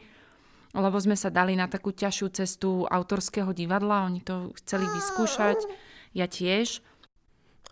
lebo 0.78 1.00
sme 1.02 1.18
sa 1.18 1.34
dali 1.34 1.58
na 1.58 1.66
takú 1.66 1.90
ťažšiu 1.90 2.28
cestu 2.38 2.86
autorského 2.86 3.50
divadla, 3.50 4.06
oni 4.06 4.22
to 4.22 4.54
chceli 4.62 4.86
vyskúšať, 4.86 5.58
ja 6.14 6.30
tiež. 6.30 6.86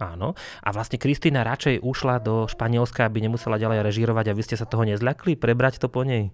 Áno. 0.02 0.34
A 0.66 0.74
vlastne 0.74 0.98
Kristýna 0.98 1.46
radšej 1.46 1.86
ušla 1.86 2.18
do 2.24 2.50
Španielska, 2.50 3.06
aby 3.06 3.22
nemusela 3.22 3.62
ďalej 3.62 3.86
režírovať 3.86 4.32
a 4.32 4.34
vy 4.34 4.42
ste 4.42 4.58
sa 4.58 4.66
toho 4.66 4.90
nezľakli? 4.90 5.38
Prebrať 5.38 5.86
to 5.86 5.88
po 5.92 6.02
nej? 6.02 6.34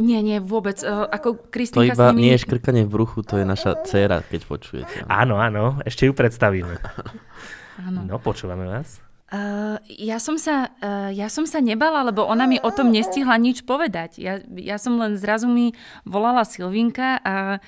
Nie, 0.00 0.24
nie, 0.24 0.40
vôbec. 0.40 0.80
Uh, 0.80 1.04
ako 1.04 1.52
Kristýnka 1.52 1.92
to 1.92 2.00
iba 2.00 2.06
nimi... 2.16 2.20
nie 2.24 2.32
je 2.38 2.44
škrkanie 2.48 2.82
v 2.88 2.90
bruchu, 2.96 3.20
to 3.20 3.36
je 3.36 3.44
naša 3.44 3.84
dcéra, 3.84 4.24
keď 4.24 4.40
počujete. 4.48 4.96
Áno, 5.10 5.36
áno, 5.36 5.84
ešte 5.84 6.08
ju 6.08 6.16
predstavíme. 6.16 6.80
áno. 7.80 8.04
No, 8.08 8.16
počúvame 8.20 8.64
vás. 8.64 9.04
Uh, 9.26 9.82
ja, 9.90 10.22
som 10.22 10.38
sa, 10.38 10.70
uh, 10.78 11.10
ja 11.10 11.26
som 11.26 11.50
sa 11.50 11.58
nebala, 11.58 12.06
lebo 12.06 12.22
ona 12.22 12.46
mi 12.46 12.62
o 12.62 12.70
tom 12.70 12.94
nestihla 12.94 13.34
nič 13.42 13.66
povedať. 13.66 14.22
Ja, 14.22 14.38
ja 14.54 14.78
som 14.78 15.02
len 15.02 15.18
zrazu 15.18 15.50
mi 15.50 15.74
volala 16.06 16.46
Silvinka 16.46 17.18
a 17.26 17.58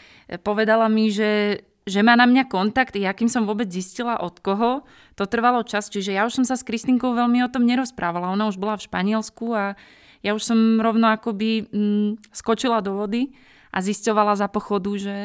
povedala 0.47 0.87
mi, 0.87 1.11
že, 1.11 1.67
že 1.83 2.07
má 2.07 2.15
na 2.15 2.31
mňa 2.31 2.47
kontakt. 2.47 2.95
Ja 2.95 3.11
kým 3.11 3.27
som 3.27 3.43
vôbec 3.43 3.67
zistila 3.75 4.23
od 4.23 4.39
koho, 4.39 4.87
to 5.19 5.27
trvalo 5.27 5.67
čas. 5.67 5.91
Čiže 5.91 6.15
ja 6.15 6.31
už 6.31 6.39
som 6.39 6.47
sa 6.47 6.55
s 6.55 6.63
Kristinkou 6.63 7.11
veľmi 7.11 7.43
o 7.43 7.51
tom 7.51 7.67
nerozprávala. 7.67 8.31
Ona 8.39 8.47
už 8.47 8.55
bola 8.55 8.79
v 8.79 8.87
Španielsku 8.87 9.51
a 9.51 9.75
ja 10.23 10.39
už 10.39 10.43
som 10.47 10.79
rovno 10.79 11.11
akoby 11.11 11.67
mm, 11.75 12.11
skočila 12.39 12.79
do 12.79 13.03
vody 13.03 13.35
a 13.75 13.83
zisťovala 13.83 14.39
za 14.39 14.47
pochodu, 14.47 14.95
že 14.95 15.17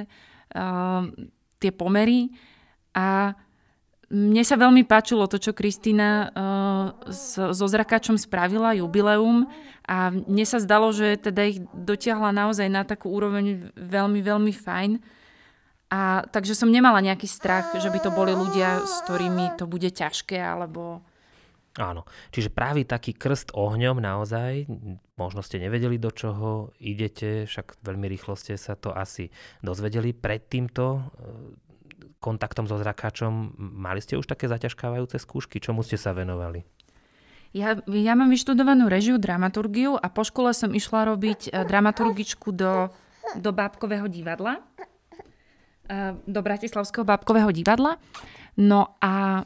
uh, 0.57 1.13
tie 1.61 1.69
pomery 1.69 2.33
a 2.97 3.37
mne 4.13 4.45
sa 4.45 4.61
veľmi 4.61 4.85
páčilo 4.85 5.25
to, 5.25 5.41
čo 5.41 5.57
Kristýna 5.57 6.29
uh, 6.29 7.09
so 7.09 7.65
zrakačom 7.65 8.21
spravila, 8.21 8.77
jubileum 8.77 9.49
a 9.89 10.13
mne 10.13 10.45
sa 10.45 10.61
zdalo, 10.61 10.93
že 10.93 11.17
teda 11.17 11.41
ich 11.49 11.59
dotiahla 11.73 12.29
naozaj 12.29 12.69
na 12.69 12.85
takú 12.85 13.09
úroveň 13.09 13.73
veľmi, 13.73 14.21
veľmi 14.21 14.53
fajn. 14.53 15.01
A 15.89 16.25
takže 16.29 16.53
som 16.57 16.69
nemala 16.69 17.01
nejaký 17.01 17.25
strach, 17.25 17.73
že 17.73 17.89
by 17.89 17.99
to 18.01 18.09
boli 18.13 18.33
ľudia, 18.33 18.85
s 18.85 19.01
ktorými 19.05 19.57
to 19.57 19.65
bude 19.65 19.89
ťažké, 19.89 20.37
alebo... 20.37 21.01
Áno, 21.81 22.05
čiže 22.29 22.53
práve 22.53 22.85
taký 22.85 23.17
krst 23.17 23.53
ohňom 23.57 23.97
naozaj, 23.97 24.69
možno 25.17 25.41
ste 25.41 25.57
nevedeli, 25.57 25.97
do 25.97 26.13
čoho 26.13 26.69
idete, 26.77 27.49
však 27.49 27.81
veľmi 27.81 28.05
rýchlo 28.09 28.37
ste 28.37 28.61
sa 28.61 28.77
to 28.77 28.93
asi 28.93 29.33
dozvedeli 29.65 30.13
pred 30.13 30.45
týmto 30.45 31.01
kontaktom 32.23 32.71
so 32.71 32.79
zrakáčom. 32.79 33.59
Mali 33.59 33.99
ste 33.99 34.15
už 34.15 34.23
také 34.23 34.47
zaťažkávajúce 34.47 35.19
skúšky? 35.19 35.59
Čomu 35.59 35.83
ste 35.83 35.99
sa 35.99 36.15
venovali? 36.15 36.63
Ja, 37.53 37.77
ja 37.85 38.13
mám 38.15 38.31
vyštudovanú 38.31 38.87
režiu, 38.89 39.19
dramaturgiu 39.19 39.93
a 39.99 40.07
po 40.09 40.23
škole 40.23 40.55
som 40.55 40.71
išla 40.71 41.11
robiť 41.11 41.51
uh, 41.51 41.67
dramaturgičku 41.67 42.49
do, 42.55 42.89
do 43.37 43.49
Bábkového 43.51 44.07
divadla. 44.07 44.63
Uh, 45.85 46.17
do 46.25 46.39
Bratislavského 46.39 47.03
Bábkového 47.03 47.51
divadla. 47.51 48.01
No 48.57 48.97
a 49.03 49.45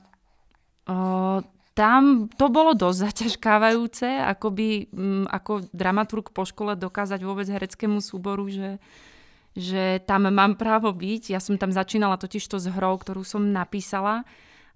uh, 0.87 1.43
tam 1.75 2.31
to 2.33 2.47
bolo 2.49 2.73
dosť 2.73 2.97
zaťažkávajúce, 3.11 4.07
akoby, 4.07 4.87
um, 4.95 5.27
ako 5.27 5.67
dramaturg 5.75 6.31
po 6.31 6.47
škole 6.47 6.79
dokázať 6.79 7.19
vôbec 7.21 7.45
hereckému 7.45 7.99
súboru, 7.99 8.47
že, 8.47 8.79
že 9.57 10.05
tam 10.05 10.29
mám 10.29 10.53
právo 10.53 10.93
byť. 10.93 11.33
Ja 11.33 11.41
som 11.41 11.57
tam 11.57 11.73
začínala 11.73 12.21
totiž 12.21 12.45
to 12.45 12.61
s 12.61 12.69
hrou, 12.69 12.93
ktorú 13.01 13.25
som 13.25 13.41
napísala 13.41 14.21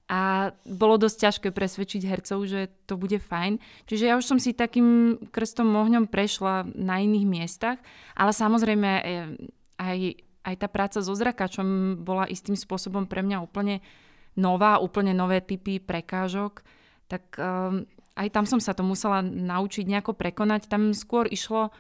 a 0.09 0.51
bolo 0.67 0.99
dosť 0.99 1.17
ťažké 1.23 1.47
presvedčiť 1.55 2.01
hercov, 2.03 2.43
že 2.49 2.67
to 2.89 2.99
bude 2.99 3.21
fajn. 3.21 3.61
Čiže 3.87 4.03
ja 4.09 4.19
už 4.19 4.25
som 4.27 4.41
si 4.41 4.51
takým 4.51 5.15
krstom 5.31 5.71
ohňom 5.71 6.09
prešla 6.09 6.67
na 6.75 6.99
iných 6.99 7.29
miestach, 7.29 7.79
ale 8.17 8.35
samozrejme 8.35 8.89
e, 8.89 9.03
aj, 9.79 9.97
aj 10.43 10.55
tá 10.59 10.67
práca 10.67 10.99
so 10.99 11.13
zrakačom 11.15 12.01
bola 12.03 12.27
istým 12.27 12.57
spôsobom 12.59 13.07
pre 13.07 13.23
mňa 13.23 13.37
úplne 13.39 13.79
nová, 14.35 14.83
úplne 14.83 15.15
nové 15.15 15.39
typy 15.39 15.79
prekážok. 15.79 16.65
Tak 17.07 17.23
um, 17.39 17.87
aj 18.15 18.27
tam 18.35 18.43
som 18.43 18.59
sa 18.59 18.75
to 18.75 18.83
musela 18.83 19.23
naučiť 19.23 19.87
nejako 19.87 20.15
prekonať. 20.15 20.67
Tam 20.67 20.91
skôr 20.91 21.27
išlo, 21.27 21.71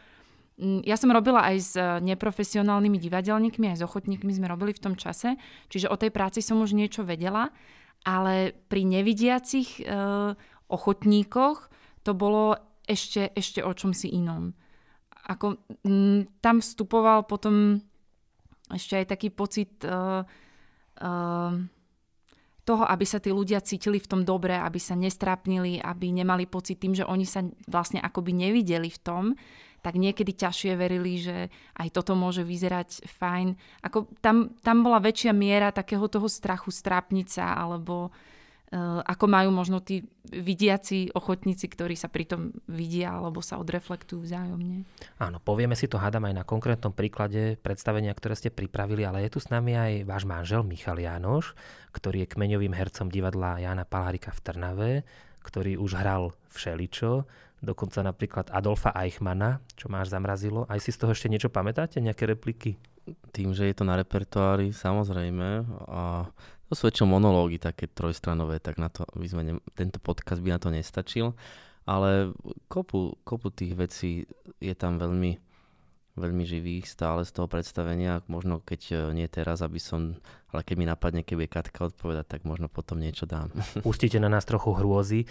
ja 0.61 0.93
som 0.93 1.09
robila 1.09 1.41
aj 1.49 1.57
s 1.57 1.73
neprofesionálnymi 1.77 3.01
divadelníkmi, 3.01 3.65
aj 3.73 3.81
s 3.81 3.85
ochotníkmi 3.85 4.29
sme 4.29 4.45
robili 4.45 4.77
v 4.77 4.83
tom 4.83 4.93
čase, 4.93 5.33
čiže 5.73 5.89
o 5.89 5.97
tej 5.97 6.13
práci 6.13 6.45
som 6.45 6.61
už 6.61 6.77
niečo 6.77 7.01
vedela, 7.01 7.49
ale 8.05 8.53
pri 8.69 8.85
nevidiacich 8.85 9.81
e, 9.81 9.83
ochotníkoch 10.69 11.69
to 12.01 12.13
bolo 12.13 12.57
ešte, 12.85 13.33
ešte 13.33 13.61
o 13.61 13.73
čom 13.73 13.93
si 13.93 14.13
inom. 14.13 14.53
Ako, 15.29 15.61
m, 15.85 15.89
mm, 15.89 16.41
tam 16.41 16.61
vstupoval 16.61 17.25
potom 17.29 17.81
ešte 18.71 19.03
aj 19.03 19.05
taký 19.11 19.29
pocit 19.29 19.83
uh, 19.83 20.23
uh, 21.03 21.53
toho, 22.63 22.83
aby 22.87 23.05
sa 23.05 23.19
tí 23.19 23.29
ľudia 23.29 23.59
cítili 23.59 23.99
v 23.99 24.09
tom 24.09 24.21
dobre, 24.23 24.55
aby 24.55 24.79
sa 24.79 24.95
nestrápnili, 24.95 25.83
aby 25.83 26.13
nemali 26.13 26.47
pocit 26.47 26.79
tým, 26.79 26.95
že 26.95 27.03
oni 27.03 27.27
sa 27.27 27.43
vlastne 27.67 27.99
akoby 27.99 28.31
nevideli 28.31 28.87
v 28.87 28.99
tom, 29.03 29.23
tak 29.81 29.97
niekedy 29.97 30.37
ťažšie 30.37 30.73
verili, 30.77 31.17
že 31.17 31.49
aj 31.77 31.89
toto 31.89 32.13
môže 32.13 32.45
vyzerať 32.45 33.05
fajn. 33.05 33.57
Ako 33.81 34.09
tam, 34.21 34.53
tam 34.61 34.85
bola 34.85 35.01
väčšia 35.01 35.33
miera 35.33 35.73
takého 35.73 36.05
toho 36.05 36.29
strachu 36.29 36.69
strápnica 36.69 37.57
alebo 37.57 38.13
Eh, 38.71 38.79
ako 39.03 39.27
majú 39.27 39.51
možno 39.51 39.83
tí 39.83 39.99
vidiaci 40.31 41.11
ochotníci, 41.11 41.67
ktorí 41.67 41.99
sa 41.99 42.07
pritom 42.07 42.55
vidia 42.71 43.11
alebo 43.11 43.43
sa 43.43 43.59
odreflektujú 43.59 44.23
vzájomne. 44.23 44.87
Áno, 45.19 45.43
povieme 45.43 45.75
si 45.75 45.91
to 45.91 45.99
hádam 45.99 46.31
aj 46.31 46.39
na 46.39 46.47
konkrétnom 46.47 46.95
príklade 46.95 47.59
predstavenia, 47.59 48.15
ktoré 48.15 48.39
ste 48.39 48.47
pripravili, 48.47 49.03
ale 49.03 49.27
je 49.27 49.35
tu 49.35 49.43
s 49.43 49.51
nami 49.51 49.75
aj 49.75 49.91
váš 50.07 50.23
manžel 50.23 50.63
Michal 50.63 51.03
Jánoš, 51.03 51.51
ktorý 51.91 52.23
je 52.23 52.31
kmeňovým 52.31 52.71
hercom 52.71 53.11
divadla 53.11 53.59
Jana 53.59 53.83
Palárika 53.83 54.31
v 54.31 54.39
Trnave, 54.39 54.91
ktorý 55.43 55.75
už 55.75 55.91
hral 55.99 56.31
všeličo, 56.55 57.27
dokonca 57.61 58.01
napríklad 58.01 58.49
Adolfa 58.49 58.91
Eichmana, 58.97 59.61
čo 59.77 59.87
máš 59.87 60.09
zamrazilo. 60.09 60.65
Aj 60.65 60.81
si 60.81 60.89
z 60.89 60.97
toho 60.97 61.13
ešte 61.13 61.29
niečo 61.29 61.53
pamätáte, 61.53 62.01
nejaké 62.01 62.25
repliky? 62.25 62.75
Tým, 63.33 63.53
že 63.53 63.69
je 63.69 63.75
to 63.77 63.85
na 63.85 63.97
repertoári, 63.97 64.73
samozrejme. 64.73 65.65
A 65.89 66.25
to 66.69 66.73
sú 66.73 66.89
väčšinou 66.89 67.17
monológy 67.17 67.61
také 67.61 67.85
trojstranové, 67.85 68.63
tak 68.63 68.81
na 68.81 68.89
to 68.89 69.05
by 69.13 69.27
sme 69.29 69.41
ne, 69.45 69.53
tento 69.77 70.01
podcast 70.01 70.41
by 70.41 70.57
na 70.57 70.59
to 70.61 70.73
nestačil. 70.73 71.37
Ale 71.85 72.33
kopu, 72.69 73.17
kopu 73.25 73.49
tých 73.49 73.73
vecí 73.73 74.11
je 74.61 74.73
tam 74.77 75.01
veľmi, 75.01 75.37
veľmi 76.17 76.43
živých 76.45 76.85
stále 76.85 77.25
z 77.25 77.33
toho 77.33 77.49
predstavenia. 77.49 78.21
Možno 78.29 78.61
keď 78.61 78.81
e, 78.87 78.95
nie 79.17 79.25
teraz, 79.25 79.65
aby 79.65 79.81
som, 79.81 80.17
ale 80.53 80.61
keď 80.61 80.75
mi 80.77 80.85
napadne, 80.85 81.21
je 81.25 81.49
Katka 81.49 81.89
odpovedať, 81.89 82.37
tak 82.37 82.41
možno 82.45 82.69
potom 82.69 83.01
niečo 83.01 83.25
dám. 83.25 83.49
Pustíte 83.85 84.21
na 84.21 84.29
nás 84.29 84.45
trochu 84.45 84.77
hrôzy. 84.77 85.25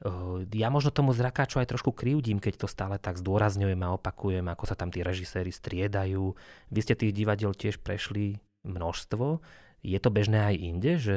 E, 0.00 0.48
ja 0.56 0.72
možno 0.72 0.90
tomu 0.90 1.12
zrakáču 1.12 1.60
aj 1.60 1.70
trošku 1.76 1.92
krivdím, 1.92 2.40
keď 2.40 2.64
to 2.64 2.68
stále 2.68 2.96
tak 2.96 3.20
zdôrazňujem 3.20 3.80
a 3.84 3.94
opakujem, 3.96 4.46
ako 4.48 4.64
sa 4.64 4.74
tam 4.74 4.88
tí 4.88 5.04
režiséri 5.04 5.52
striedajú. 5.52 6.32
Vy 6.72 6.80
ste 6.80 6.96
tých 6.96 7.12
divadiel 7.12 7.52
tiež 7.52 7.84
prešli 7.84 8.40
množstvo. 8.64 9.40
Je 9.84 9.98
to 10.00 10.08
bežné 10.12 10.40
aj 10.44 10.56
inde, 10.56 10.92
že 11.00 11.16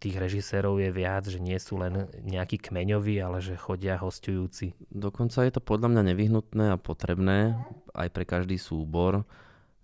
tých 0.00 0.16
režisérov 0.16 0.80
je 0.80 0.90
viac, 0.90 1.28
že 1.28 1.36
nie 1.36 1.60
sú 1.60 1.76
len 1.76 2.08
nejakí 2.24 2.56
kmeňoví, 2.56 3.20
ale 3.20 3.44
že 3.44 3.60
chodia 3.60 4.00
hostujúci. 4.00 4.72
Dokonca 4.88 5.44
je 5.44 5.52
to 5.52 5.60
podľa 5.60 5.92
mňa 5.92 6.02
nevyhnutné 6.14 6.72
a 6.72 6.80
potrebné 6.80 7.60
aj 7.92 8.08
pre 8.08 8.24
každý 8.24 8.56
súbor, 8.56 9.28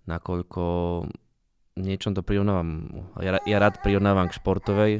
nakoľko 0.09 0.63
niečom 1.77 2.17
to 2.17 2.25
prirovnávam, 2.25 2.89
ja, 3.21 3.37
ja 3.45 3.57
rád 3.61 3.79
prirovnávam 3.85 4.27
k 4.27 4.37
športovej 4.41 4.93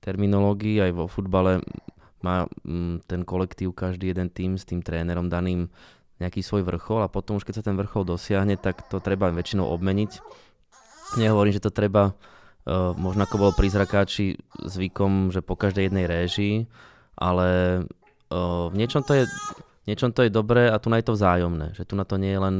terminológii, 0.00 0.80
aj 0.86 0.92
vo 0.94 1.04
futbale 1.10 1.60
má 2.24 2.48
mm, 2.64 3.04
ten 3.04 3.20
kolektív, 3.28 3.76
každý 3.76 4.16
jeden 4.16 4.32
tým 4.32 4.56
s 4.56 4.64
tým 4.64 4.80
trénerom 4.80 5.28
daným 5.28 5.68
nejaký 6.16 6.40
svoj 6.40 6.64
vrchol 6.64 7.04
a 7.04 7.12
potom 7.12 7.36
už 7.36 7.44
keď 7.44 7.60
sa 7.60 7.66
ten 7.68 7.76
vrchol 7.76 8.08
dosiahne, 8.08 8.56
tak 8.56 8.88
to 8.88 9.04
treba 9.04 9.28
väčšinou 9.28 9.68
obmeniť 9.68 10.24
Nehovorím, 11.14 11.54
že 11.54 11.62
to 11.62 11.70
treba, 11.70 12.10
uh, 12.10 12.96
možno 12.98 13.28
ako 13.28 13.36
bolo 13.38 13.52
pri 13.54 13.70
zrakáči 13.70 14.34
zvykom, 14.66 15.30
že 15.30 15.44
po 15.44 15.54
každej 15.54 15.92
jednej 15.92 16.06
réžii, 16.10 16.54
ale 17.14 17.48
uh, 18.32 18.66
v 18.72 18.74
niečom 18.74 19.06
to 19.06 19.22
je 19.22 19.24
niečom 19.84 20.16
to 20.16 20.24
je 20.24 20.32
dobré 20.32 20.72
a 20.72 20.80
tu 20.80 20.88
na 20.88 20.98
je 20.98 21.06
to 21.06 21.14
vzájomné. 21.14 21.76
Že 21.76 21.84
tu 21.86 21.94
na 21.94 22.08
to 22.08 22.16
nie 22.18 22.32
je 22.32 22.40
len 22.40 22.56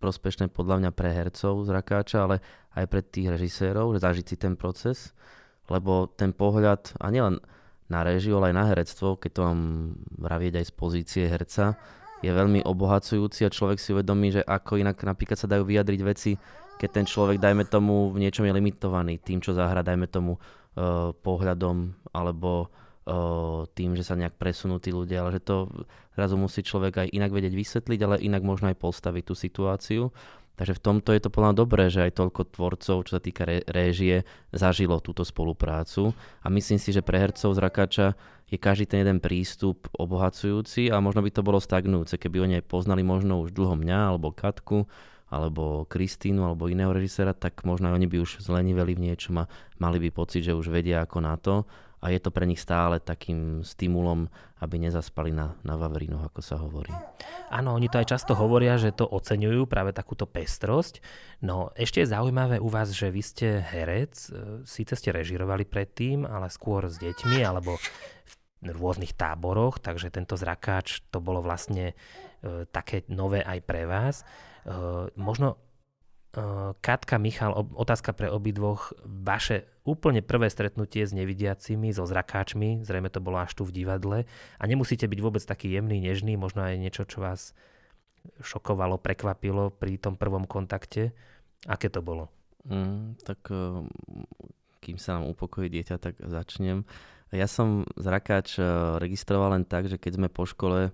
prospešné 0.00 0.48
podľa 0.48 0.80
mňa 0.80 0.90
pre 0.96 1.12
hercov 1.12 1.66
zrakáča, 1.68 2.24
ale 2.24 2.36
aj 2.72 2.84
pre 2.88 3.02
tých 3.04 3.36
režisérov, 3.36 3.92
že 3.92 4.06
zažiť 4.06 4.24
si 4.24 4.36
ten 4.38 4.56
proces, 4.56 5.12
lebo 5.68 6.08
ten 6.08 6.32
pohľad, 6.32 6.96
a 6.96 7.10
nielen 7.12 7.42
na 7.90 8.06
režiu, 8.06 8.38
ale 8.38 8.54
aj 8.54 8.56
na 8.56 8.64
herectvo, 8.70 9.18
keď 9.18 9.30
to 9.34 9.40
mám 9.42 9.60
vravieť 10.16 10.62
aj 10.62 10.66
z 10.70 10.72
pozície 10.72 11.24
herca, 11.26 11.74
je 12.22 12.30
veľmi 12.30 12.62
obohacujúci 12.62 13.44
a 13.44 13.50
človek 13.50 13.82
si 13.82 13.90
uvedomí, 13.90 14.30
že 14.30 14.46
ako 14.46 14.78
inak 14.78 15.02
napríklad 15.02 15.40
sa 15.40 15.50
dajú 15.50 15.66
vyjadriť 15.66 16.00
veci 16.04 16.38
keď 16.80 16.90
ten 16.96 17.04
človek, 17.04 17.36
dajme 17.36 17.68
tomu, 17.68 18.08
v 18.08 18.24
niečom 18.24 18.48
je 18.48 18.56
limitovaný 18.56 19.20
tým, 19.20 19.44
čo 19.44 19.52
zahra, 19.52 19.84
dajme 19.84 20.08
tomu 20.08 20.40
uh, 20.40 21.12
pohľadom 21.12 21.92
alebo 22.16 22.72
uh, 23.04 23.68
tým, 23.76 23.92
že 23.92 24.08
sa 24.08 24.16
nejak 24.16 24.40
presunú 24.40 24.80
tí 24.80 24.88
ľudia, 24.88 25.20
ale 25.20 25.36
že 25.36 25.44
to 25.44 25.68
zrazu 26.16 26.40
musí 26.40 26.64
človek 26.64 27.04
aj 27.04 27.08
inak 27.12 27.36
vedieť 27.36 27.52
vysvetliť, 27.52 28.00
ale 28.00 28.24
inak 28.24 28.40
možno 28.40 28.72
aj 28.72 28.80
postaviť 28.80 29.24
tú 29.28 29.36
situáciu. 29.36 30.08
Takže 30.60 30.76
v 30.76 30.84
tomto 30.84 31.16
je 31.16 31.24
to 31.24 31.32
plná 31.32 31.56
dobré, 31.56 31.88
že 31.88 32.04
aj 32.04 32.20
toľko 32.20 32.52
tvorcov, 32.52 33.08
čo 33.08 33.12
sa 33.16 33.22
týka 33.24 33.48
ré- 33.48 33.64
réžie, 33.64 34.28
zažilo 34.52 35.00
túto 35.00 35.24
spoluprácu. 35.24 36.12
A 36.44 36.52
myslím 36.52 36.76
si, 36.76 36.92
že 36.92 37.00
pre 37.00 37.16
hercov 37.16 37.56
z 37.56 37.64
Rakáča 37.64 38.06
je 38.52 38.60
každý 38.60 38.84
ten 38.84 39.00
jeden 39.00 39.24
prístup 39.24 39.88
obohacujúci 39.96 40.92
a 40.92 41.00
možno 41.00 41.24
by 41.24 41.32
to 41.32 41.40
bolo 41.40 41.64
stagnujúce, 41.64 42.20
keby 42.20 42.44
oni 42.44 42.54
aj 42.60 42.68
poznali 42.68 43.00
možno 43.00 43.40
už 43.40 43.56
dlho 43.56 43.72
mňa 43.72 44.12
alebo 44.12 44.36
Katku, 44.36 44.84
alebo 45.32 45.88
Kristínu 45.88 46.44
alebo 46.44 46.68
iného 46.68 46.92
režisera, 46.92 47.32
tak 47.32 47.64
možno 47.64 47.88
oni 47.94 48.04
by 48.04 48.20
už 48.20 48.44
zleniveli 48.44 48.92
v 48.98 49.08
niečom 49.08 49.40
a 49.40 49.48
mali 49.80 49.96
by 49.96 50.12
pocit, 50.12 50.44
že 50.44 50.52
už 50.52 50.68
vedia 50.68 51.06
ako 51.06 51.18
na 51.24 51.40
to 51.40 51.64
a 52.00 52.08
je 52.08 52.20
to 52.20 52.32
pre 52.32 52.48
nich 52.48 52.60
stále 52.60 52.96
takým 52.96 53.60
stimulom, 53.60 54.32
aby 54.64 54.80
nezaspali 54.80 55.36
na, 55.36 55.56
na 55.60 55.76
Vavrinoch, 55.76 56.24
ako 56.32 56.40
sa 56.40 56.56
hovorí. 56.56 56.92
Áno, 57.52 57.76
oni 57.76 57.92
to 57.92 58.00
aj 58.00 58.16
často 58.16 58.32
hovoria, 58.32 58.80
že 58.80 58.96
to 58.96 59.04
oceňujú, 59.04 59.68
práve 59.68 59.92
takúto 59.92 60.24
pestrosť. 60.24 61.04
No 61.44 61.72
ešte 61.76 62.00
je 62.00 62.12
zaujímavé 62.12 62.56
u 62.56 62.72
vás, 62.72 62.92
že 62.96 63.12
vy 63.12 63.20
ste 63.20 63.48
herec, 63.60 64.16
e, 64.32 64.64
síce 64.64 64.96
ste 64.96 65.12
režirovali 65.12 65.68
predtým, 65.68 66.24
ale 66.24 66.48
skôr 66.48 66.88
s 66.88 66.96
deťmi 66.96 67.44
alebo 67.44 67.76
v 68.60 68.68
rôznych 68.72 69.16
táboroch, 69.16 69.80
takže 69.80 70.12
tento 70.12 70.36
zrakáč 70.36 71.04
to 71.12 71.20
bolo 71.20 71.44
vlastne 71.44 71.92
e, 71.92 72.64
také 72.72 73.04
nové 73.12 73.44
aj 73.44 73.58
pre 73.64 73.84
vás. 73.84 74.24
Uh, 74.60 75.08
možno 75.16 75.56
Katka, 76.80 77.18
Michal, 77.18 77.50
otázka 77.74 78.14
pre 78.14 78.30
obidvoch. 78.30 78.94
Vaše 79.02 79.66
úplne 79.82 80.22
prvé 80.22 80.46
stretnutie 80.46 81.02
s 81.02 81.10
nevidiacimi, 81.10 81.90
so 81.90 82.06
zrakáčmi, 82.06 82.86
zrejme 82.86 83.10
to 83.10 83.18
bolo 83.18 83.42
až 83.42 83.58
tu 83.58 83.66
v 83.66 83.74
divadle. 83.82 84.30
A 84.62 84.64
nemusíte 84.70 85.10
byť 85.10 85.18
vôbec 85.18 85.42
taký 85.42 85.74
jemný, 85.74 85.98
nežný, 85.98 86.38
možno 86.38 86.62
aj 86.62 86.78
niečo, 86.78 87.02
čo 87.02 87.18
vás 87.18 87.50
šokovalo, 88.46 89.02
prekvapilo 89.02 89.74
pri 89.74 89.98
tom 89.98 90.14
prvom 90.14 90.46
kontakte. 90.46 91.10
Aké 91.66 91.90
to 91.90 91.98
bolo? 91.98 92.30
Mm, 92.62 93.18
tak 93.26 93.50
uh, 93.50 93.82
kým 94.78 95.02
sa 95.02 95.18
nám 95.18 95.26
upokojí 95.34 95.66
dieťa, 95.66 95.96
tak 95.98 96.14
začnem. 96.22 96.86
Ja 97.30 97.46
som 97.46 97.86
zrakáč 97.94 98.58
registroval 98.98 99.54
len 99.54 99.64
tak, 99.66 99.86
že 99.86 99.98
keď 99.98 100.18
sme 100.18 100.28
po 100.30 100.46
škole 100.46 100.90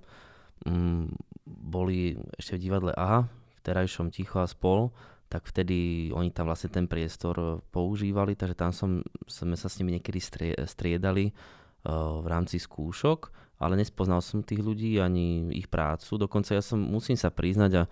um, 0.68 1.09
boli 1.44 2.20
ešte 2.37 2.61
v 2.61 2.62
divadle 2.68 2.92
AHA, 2.92 3.29
terajšom 3.64 4.12
Ticho 4.12 4.44
a 4.44 4.46
spol, 4.46 4.92
tak 5.27 5.47
vtedy 5.51 6.09
oni 6.15 6.31
tam 6.31 6.47
vlastne 6.47 6.71
ten 6.71 6.87
priestor 6.87 7.35
e, 7.39 7.47
používali, 7.75 8.39
takže 8.39 8.55
tam 8.55 8.71
som, 8.71 9.03
sme 9.27 9.59
sa 9.59 9.67
s 9.67 9.83
nimi 9.83 9.99
niekedy 9.99 10.19
strie, 10.23 10.55
striedali 10.67 11.35
uh, 11.35 12.23
v 12.23 12.27
rámci 12.31 12.62
skúšok, 12.62 13.35
ale 13.59 13.81
nespoznal 13.81 14.23
som 14.23 14.45
tých 14.45 14.62
ľudí 14.62 15.01
ani 15.01 15.51
ich 15.57 15.67
prácu. 15.67 16.21
Dokonca 16.21 16.55
ja 16.55 16.62
som, 16.62 16.79
musím 16.79 17.19
sa 17.19 17.33
priznať 17.33 17.73
a 17.75 17.83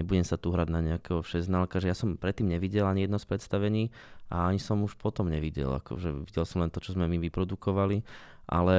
nebudem 0.00 0.24
sa 0.24 0.40
tu 0.40 0.50
hrať 0.50 0.68
na 0.72 0.80
nejakého 0.80 1.20
všeznalka, 1.20 1.78
že 1.78 1.92
ja 1.92 1.96
som 1.96 2.16
predtým 2.16 2.48
nevidel 2.48 2.88
ani 2.88 3.04
jedno 3.04 3.20
z 3.20 3.28
predstavení 3.28 3.92
a 4.32 4.48
ani 4.48 4.56
som 4.56 4.80
už 4.80 4.96
potom 4.96 5.28
nevidel. 5.28 5.70
Akože 5.76 6.24
videl 6.24 6.44
som 6.48 6.64
len 6.64 6.72
to, 6.72 6.80
čo 6.80 6.96
sme 6.96 7.04
my 7.04 7.20
vyprodukovali, 7.20 8.00
ale 8.50 8.76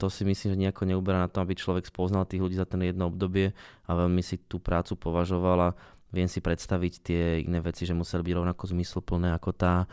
to 0.00 0.08
si 0.08 0.24
myslím, 0.24 0.56
že 0.56 0.62
nejako 0.64 0.88
neuberá 0.88 1.26
na 1.26 1.28
to, 1.28 1.42
aby 1.42 1.58
človek 1.58 1.84
spoznal 1.84 2.24
tých 2.24 2.40
ľudí 2.40 2.56
za 2.56 2.64
ten 2.64 2.80
jedno 2.80 3.10
obdobie 3.10 3.52
a 3.84 3.90
veľmi 3.92 4.22
si 4.24 4.40
tú 4.46 4.62
prácu 4.62 4.96
považoval 4.96 5.58
a 5.60 5.76
viem 6.10 6.26
si 6.26 6.42
predstaviť 6.42 6.92
tie 7.02 7.22
iné 7.42 7.62
veci, 7.62 7.86
že 7.86 7.96
museli 7.96 8.26
byť 8.26 8.34
rovnako 8.34 8.64
zmysluplné 8.70 9.34
ako 9.34 9.50
tá 9.54 9.74
e, 9.84 9.86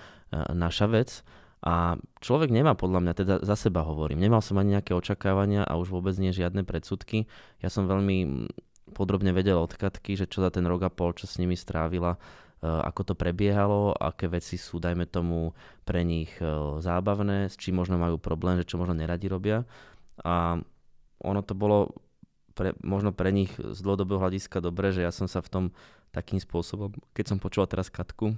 naša 0.54 0.86
vec. 0.90 1.10
A 1.66 1.98
človek 2.22 2.54
nemá 2.54 2.78
podľa 2.78 3.02
mňa, 3.02 3.14
teda 3.18 3.36
za 3.42 3.58
seba 3.58 3.82
hovorím, 3.82 4.22
nemal 4.22 4.46
som 4.46 4.62
ani 4.62 4.78
nejaké 4.78 4.94
očakávania 4.94 5.66
a 5.66 5.74
už 5.82 5.90
vôbec 5.90 6.14
nie 6.22 6.30
žiadne 6.30 6.62
predsudky. 6.62 7.26
Ja 7.66 7.74
som 7.74 7.90
veľmi 7.90 8.46
podrobne 8.94 9.34
vedel 9.34 9.58
od 9.58 9.74
Katky, 9.74 10.14
že 10.14 10.30
čo 10.30 10.46
za 10.46 10.54
ten 10.54 10.64
rok 10.70 10.86
a 10.86 10.92
pol, 10.94 11.18
čo 11.18 11.26
s 11.26 11.42
nimi 11.42 11.58
strávila, 11.58 12.16
e, 12.16 12.20
ako 12.66 13.12
to 13.12 13.14
prebiehalo, 13.18 13.94
aké 13.98 14.30
veci 14.30 14.56
sú, 14.62 14.78
dajme 14.78 15.10
tomu, 15.10 15.58
pre 15.84 16.06
nich 16.06 16.34
e, 16.38 16.46
zábavné, 16.82 17.50
s 17.50 17.58
čím 17.58 17.82
možno 17.82 17.98
majú 17.98 18.22
problém, 18.22 18.62
že 18.62 18.70
čo 18.70 18.78
možno 18.78 18.94
neradi 18.94 19.26
robia. 19.26 19.66
A 20.22 20.62
ono 21.18 21.42
to 21.42 21.58
bolo 21.58 21.94
pre, 22.58 22.74
možno 22.82 23.14
pre 23.14 23.30
nich 23.30 23.54
z 23.54 23.80
dlhodobého 23.86 24.18
hľadiska 24.18 24.58
dobre, 24.66 24.90
že 24.90 25.06
ja 25.06 25.14
som 25.14 25.30
sa 25.30 25.46
v 25.46 25.50
tom 25.54 25.66
takým 26.12 26.40
spôsobom, 26.42 26.94
keď 27.14 27.26
som 27.36 27.38
počúval 27.38 27.70
teraz 27.70 27.92
Katku, 27.92 28.36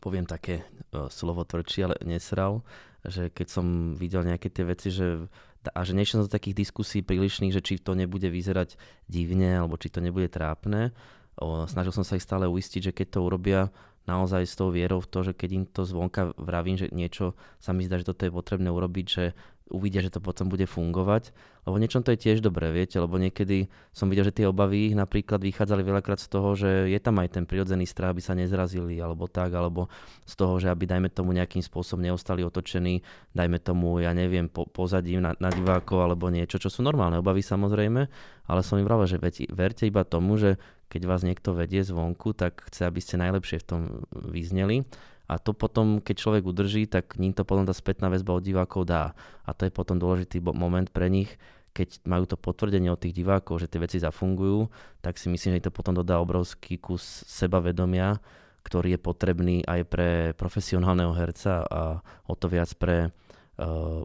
poviem 0.00 0.28
také 0.28 0.62
uh, 0.92 1.08
slovo 1.08 1.44
tvrdšie, 1.44 1.80
ale 1.88 1.96
nesral, 2.04 2.64
že 3.06 3.30
keď 3.30 3.46
som 3.48 3.96
videl 3.96 4.26
nejaké 4.26 4.50
tie 4.50 4.64
veci, 4.66 4.90
že 4.92 5.30
a 5.74 5.82
že 5.82 5.98
nešiel 5.98 6.26
do 6.26 6.30
takých 6.30 6.62
diskusí 6.62 7.02
prílišných, 7.02 7.50
že 7.50 7.64
či 7.64 7.82
to 7.82 7.98
nebude 7.98 8.30
vyzerať 8.30 8.78
divne, 9.10 9.58
alebo 9.58 9.74
či 9.74 9.90
to 9.90 9.98
nebude 9.98 10.30
trápne. 10.30 10.94
O, 11.34 11.66
snažil 11.66 11.90
som 11.90 12.06
sa 12.06 12.14
ich 12.14 12.22
stále 12.22 12.46
uistiť, 12.46 12.92
že 12.92 12.94
keď 12.94 13.18
to 13.18 13.26
urobia 13.26 13.60
naozaj 14.06 14.46
s 14.46 14.54
tou 14.54 14.70
vierou 14.70 15.02
v 15.02 15.10
to, 15.10 15.18
že 15.26 15.32
keď 15.34 15.50
im 15.50 15.64
to 15.66 15.82
zvonka 15.82 16.30
vravím, 16.38 16.78
že 16.78 16.94
niečo 16.94 17.34
sa 17.58 17.74
mi 17.74 17.82
zdá, 17.82 17.98
že 17.98 18.06
toto 18.06 18.22
je 18.22 18.32
potrebné 18.32 18.70
urobiť, 18.70 19.06
že 19.10 19.24
uvidia, 19.66 19.98
že 19.98 20.14
to 20.14 20.22
potom 20.22 20.46
bude 20.46 20.64
fungovať. 20.66 21.34
Lebo 21.66 21.82
niečom 21.82 22.06
to 22.06 22.14
je 22.14 22.22
tiež 22.22 22.38
dobré, 22.38 22.70
viete, 22.70 22.94
lebo 23.02 23.18
niekedy 23.18 23.66
som 23.90 24.06
videl, 24.06 24.30
že 24.30 24.38
tie 24.38 24.46
obavy 24.46 24.94
napríklad 24.94 25.42
vychádzali 25.42 25.82
veľakrát 25.82 26.22
z 26.22 26.28
toho, 26.30 26.54
že 26.54 26.86
je 26.86 27.00
tam 27.02 27.18
aj 27.18 27.34
ten 27.34 27.44
prirodzený 27.44 27.90
strach, 27.90 28.14
aby 28.14 28.22
sa 28.22 28.38
nezrazili, 28.38 29.02
alebo 29.02 29.26
tak, 29.26 29.50
alebo 29.50 29.90
z 30.22 30.34
toho, 30.38 30.62
že 30.62 30.70
aby, 30.70 30.86
dajme 30.86 31.10
tomu, 31.10 31.34
nejakým 31.34 31.66
spôsobom 31.66 32.06
neostali 32.06 32.46
otočení, 32.46 33.02
dajme 33.34 33.58
tomu, 33.58 33.98
ja 33.98 34.14
neviem, 34.14 34.46
po, 34.46 34.70
pozadím 34.70 35.26
na, 35.26 35.34
na 35.42 35.50
divákov, 35.50 35.98
alebo 35.98 36.30
niečo, 36.30 36.62
čo 36.62 36.70
sú 36.70 36.86
normálne 36.86 37.18
obavy 37.18 37.42
samozrejme, 37.42 38.06
ale 38.46 38.60
som 38.62 38.78
im 38.78 38.86
vravel, 38.86 39.10
že 39.10 39.18
veď, 39.18 39.50
verte 39.50 39.90
iba 39.90 40.06
tomu, 40.06 40.38
že 40.38 40.62
keď 40.86 41.02
vás 41.10 41.26
niekto 41.26 41.50
vedie 41.50 41.82
zvonku, 41.82 42.30
tak 42.30 42.62
chce, 42.70 42.86
aby 42.86 43.02
ste 43.02 43.18
najlepšie 43.18 43.58
v 43.58 43.66
tom 43.66 43.80
vyzneli 44.14 44.86
a 45.26 45.42
to 45.42 45.50
potom, 45.50 45.98
keď 45.98 46.14
človek 46.22 46.42
udrží, 46.46 46.86
tak 46.86 47.18
ním 47.18 47.34
to 47.34 47.42
potom 47.42 47.66
tá 47.66 47.74
spätná 47.74 48.06
väzba 48.06 48.38
od 48.38 48.46
divákov 48.46 48.86
dá. 48.86 49.18
A 49.42 49.50
to 49.50 49.66
je 49.66 49.74
potom 49.74 49.98
dôležitý 49.98 50.38
moment 50.38 50.86
pre 50.86 51.10
nich, 51.10 51.34
keď 51.74 52.00
majú 52.06 52.24
to 52.24 52.38
potvrdenie 52.38 52.88
od 52.88 53.02
tých 53.02 53.12
divákov, 53.12 53.60
že 53.60 53.68
tie 53.68 53.82
veci 53.82 53.98
zafungujú, 53.98 54.70
tak 55.02 55.18
si 55.18 55.26
myslím, 55.28 55.58
že 55.58 55.68
to 55.68 55.74
potom 55.74 55.92
dodá 55.92 56.22
obrovský 56.22 56.78
kus 56.78 57.04
sebavedomia, 57.26 58.22
ktorý 58.64 58.96
je 58.96 59.00
potrebný 59.02 59.56
aj 59.66 59.80
pre 59.90 60.10
profesionálneho 60.38 61.12
herca 61.12 61.66
a 61.68 62.00
o 62.26 62.34
to 62.38 62.46
viac 62.46 62.70
pre 62.78 63.10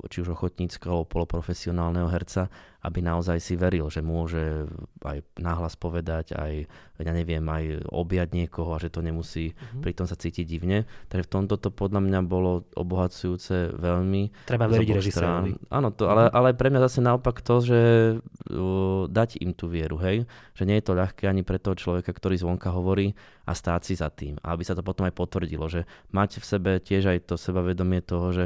či 0.07 0.17
už 0.23 0.31
ochotníckého 0.31 1.03
poloprofesionálneho 1.03 2.07
herca, 2.07 2.47
aby 2.81 3.03
naozaj 3.05 3.37
si 3.37 3.53
veril, 3.53 3.85
že 3.93 4.01
môže 4.01 4.65
aj 5.05 5.21
náhlas 5.37 5.77
povedať, 5.77 6.33
aj, 6.33 6.65
ja 6.97 7.11
neviem, 7.13 7.45
aj 7.45 7.85
objať 7.93 8.33
niekoho 8.33 8.73
a 8.73 8.81
že 8.81 8.89
to 8.89 9.05
nemusí 9.05 9.53
mm-hmm. 9.53 9.81
pri 9.85 9.91
tom 9.93 10.09
sa 10.09 10.17
cítiť 10.17 10.45
divne. 10.47 10.89
Takže 11.11 11.29
v 11.29 11.31
tomto 11.31 11.61
to 11.61 11.69
podľa 11.69 12.01
mňa 12.01 12.19
bolo 12.25 12.65
obohacujúce 12.73 13.77
veľmi. 13.77 14.33
Treba 14.49 14.65
veriť 14.65 14.89
režisérovi. 14.97 15.51
Áno, 15.69 15.93
to, 15.93 16.09
ale, 16.09 16.31
mhm. 16.31 16.33
ale 16.33 16.49
pre 16.57 16.73
mňa 16.73 16.81
zase 16.89 16.99
naopak 17.05 17.45
to, 17.45 17.55
že 17.61 17.81
uh, 18.17 19.03
dať 19.05 19.43
im 19.45 19.53
tú 19.53 19.69
vieru, 19.69 20.01
hej, 20.01 20.25
že 20.57 20.63
nie 20.65 20.81
je 20.81 20.85
to 20.89 20.97
ľahké 20.97 21.29
ani 21.29 21.45
pre 21.45 21.61
toho 21.61 21.77
človeka, 21.77 22.09
ktorý 22.09 22.39
zvonka 22.41 22.73
hovorí 22.73 23.13
a 23.45 23.53
stáť 23.53 23.81
si 23.85 23.93
za 23.93 24.09
tým. 24.09 24.41
A 24.41 24.57
aby 24.57 24.65
sa 24.65 24.73
to 24.73 24.81
potom 24.81 25.05
aj 25.05 25.13
potvrdilo, 25.13 25.69
že 25.69 25.85
máte 26.09 26.41
v 26.41 26.49
sebe 26.49 26.71
tiež 26.81 27.13
aj 27.13 27.29
to 27.29 27.35
sebavedomie 27.37 28.01
toho, 28.01 28.33
že 28.33 28.45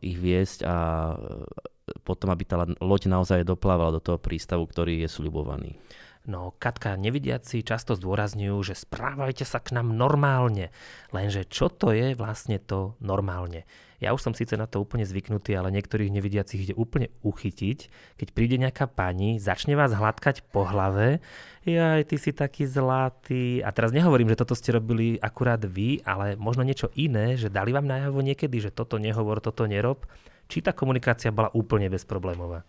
ich 0.00 0.16
viesť 0.16 0.64
a 0.64 0.76
uh, 1.14 1.44
potom, 2.04 2.28
aby 2.28 2.44
tá 2.44 2.60
loď 2.80 3.08
naozaj 3.08 3.48
doplávala 3.48 3.96
do 3.96 4.02
toho 4.04 4.18
prístavu, 4.20 4.68
ktorý 4.68 5.04
je 5.04 5.08
sľubovaný. 5.08 5.76
No, 6.28 6.52
Katka, 6.60 6.92
nevidiaci 7.00 7.64
často 7.64 7.96
zdôrazňujú, 7.96 8.60
že 8.60 8.76
správajte 8.76 9.48
sa 9.48 9.64
k 9.64 9.72
nám 9.72 9.96
normálne. 9.96 10.68
Lenže 11.08 11.48
čo 11.48 11.72
to 11.72 11.88
je 11.88 12.12
vlastne 12.12 12.60
to 12.60 13.00
normálne? 13.00 13.64
Ja 13.96 14.12
už 14.12 14.28
som 14.28 14.36
síce 14.36 14.52
na 14.52 14.68
to 14.68 14.84
úplne 14.84 15.08
zvyknutý, 15.08 15.56
ale 15.56 15.72
niektorých 15.72 16.12
nevidiacich 16.12 16.68
ide 16.68 16.76
úplne 16.76 17.08
uchytiť, 17.24 17.78
keď 18.20 18.28
príde 18.36 18.60
nejaká 18.60 18.92
pani, 18.92 19.40
začne 19.40 19.72
vás 19.72 19.96
hladkať 19.96 20.44
po 20.52 20.68
hlave, 20.68 21.24
jaj, 21.64 22.04
ty 22.04 22.20
si 22.20 22.36
taký 22.36 22.68
zlatý. 22.68 23.64
A 23.64 23.72
teraz 23.72 23.88
nehovorím, 23.96 24.28
že 24.28 24.44
toto 24.44 24.52
ste 24.52 24.76
robili 24.76 25.16
akurát 25.16 25.64
vy, 25.64 26.04
ale 26.04 26.36
možno 26.36 26.60
niečo 26.60 26.92
iné, 26.92 27.40
že 27.40 27.48
dali 27.48 27.72
vám 27.72 27.88
najavo 27.88 28.20
niekedy, 28.20 28.68
že 28.68 28.70
toto 28.70 29.00
nehovor, 29.00 29.40
toto 29.40 29.64
nerob. 29.64 30.04
Či 30.44 30.60
tá 30.60 30.76
komunikácia 30.76 31.32
bola 31.32 31.48
úplne 31.56 31.88
bezproblémová? 31.88 32.68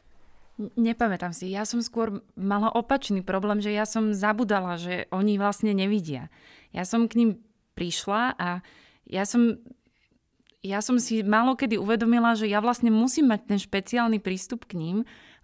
Nepamätám 0.60 1.32
si. 1.32 1.56
Ja 1.56 1.64
som 1.64 1.80
skôr 1.80 2.20
mala 2.36 2.68
opačný 2.68 3.24
problém, 3.24 3.64
že 3.64 3.72
ja 3.72 3.88
som 3.88 4.12
zabudala, 4.12 4.76
že 4.76 5.08
oni 5.08 5.40
vlastne 5.40 5.72
nevidia. 5.72 6.28
Ja 6.76 6.84
som 6.84 7.08
k 7.08 7.16
ním 7.16 7.30
prišla 7.80 8.36
a 8.36 8.60
ja 9.08 9.24
som, 9.24 9.56
ja 10.60 10.84
som 10.84 11.00
si 11.00 11.24
málo 11.24 11.56
kedy 11.56 11.80
uvedomila, 11.80 12.36
že 12.36 12.52
ja 12.52 12.60
vlastne 12.60 12.92
musím 12.92 13.32
mať 13.32 13.56
ten 13.56 13.60
špeciálny 13.60 14.20
prístup 14.20 14.68
k 14.68 14.76
ním, 14.76 14.98